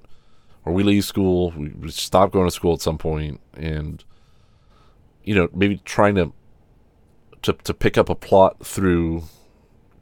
[0.66, 1.52] or we leave school.
[1.52, 4.04] We, we stop going to school at some point, and
[5.24, 6.34] you know maybe trying to
[7.44, 9.24] to to pick up a plot through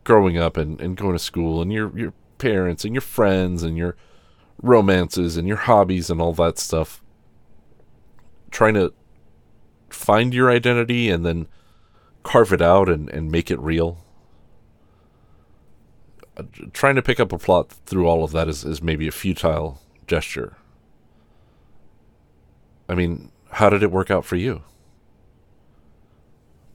[0.03, 3.77] growing up and, and going to school and your your parents and your friends and
[3.77, 3.95] your
[4.61, 7.03] romances and your hobbies and all that stuff
[8.49, 8.93] trying to
[9.89, 11.47] find your identity and then
[12.23, 14.03] carve it out and, and make it real.
[16.37, 16.43] Uh,
[16.73, 19.81] trying to pick up a plot through all of that is, is maybe a futile
[20.07, 20.57] gesture.
[22.89, 24.63] I mean how did it work out for you?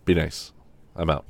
[0.04, 0.52] Be nice.
[0.94, 1.24] I'm out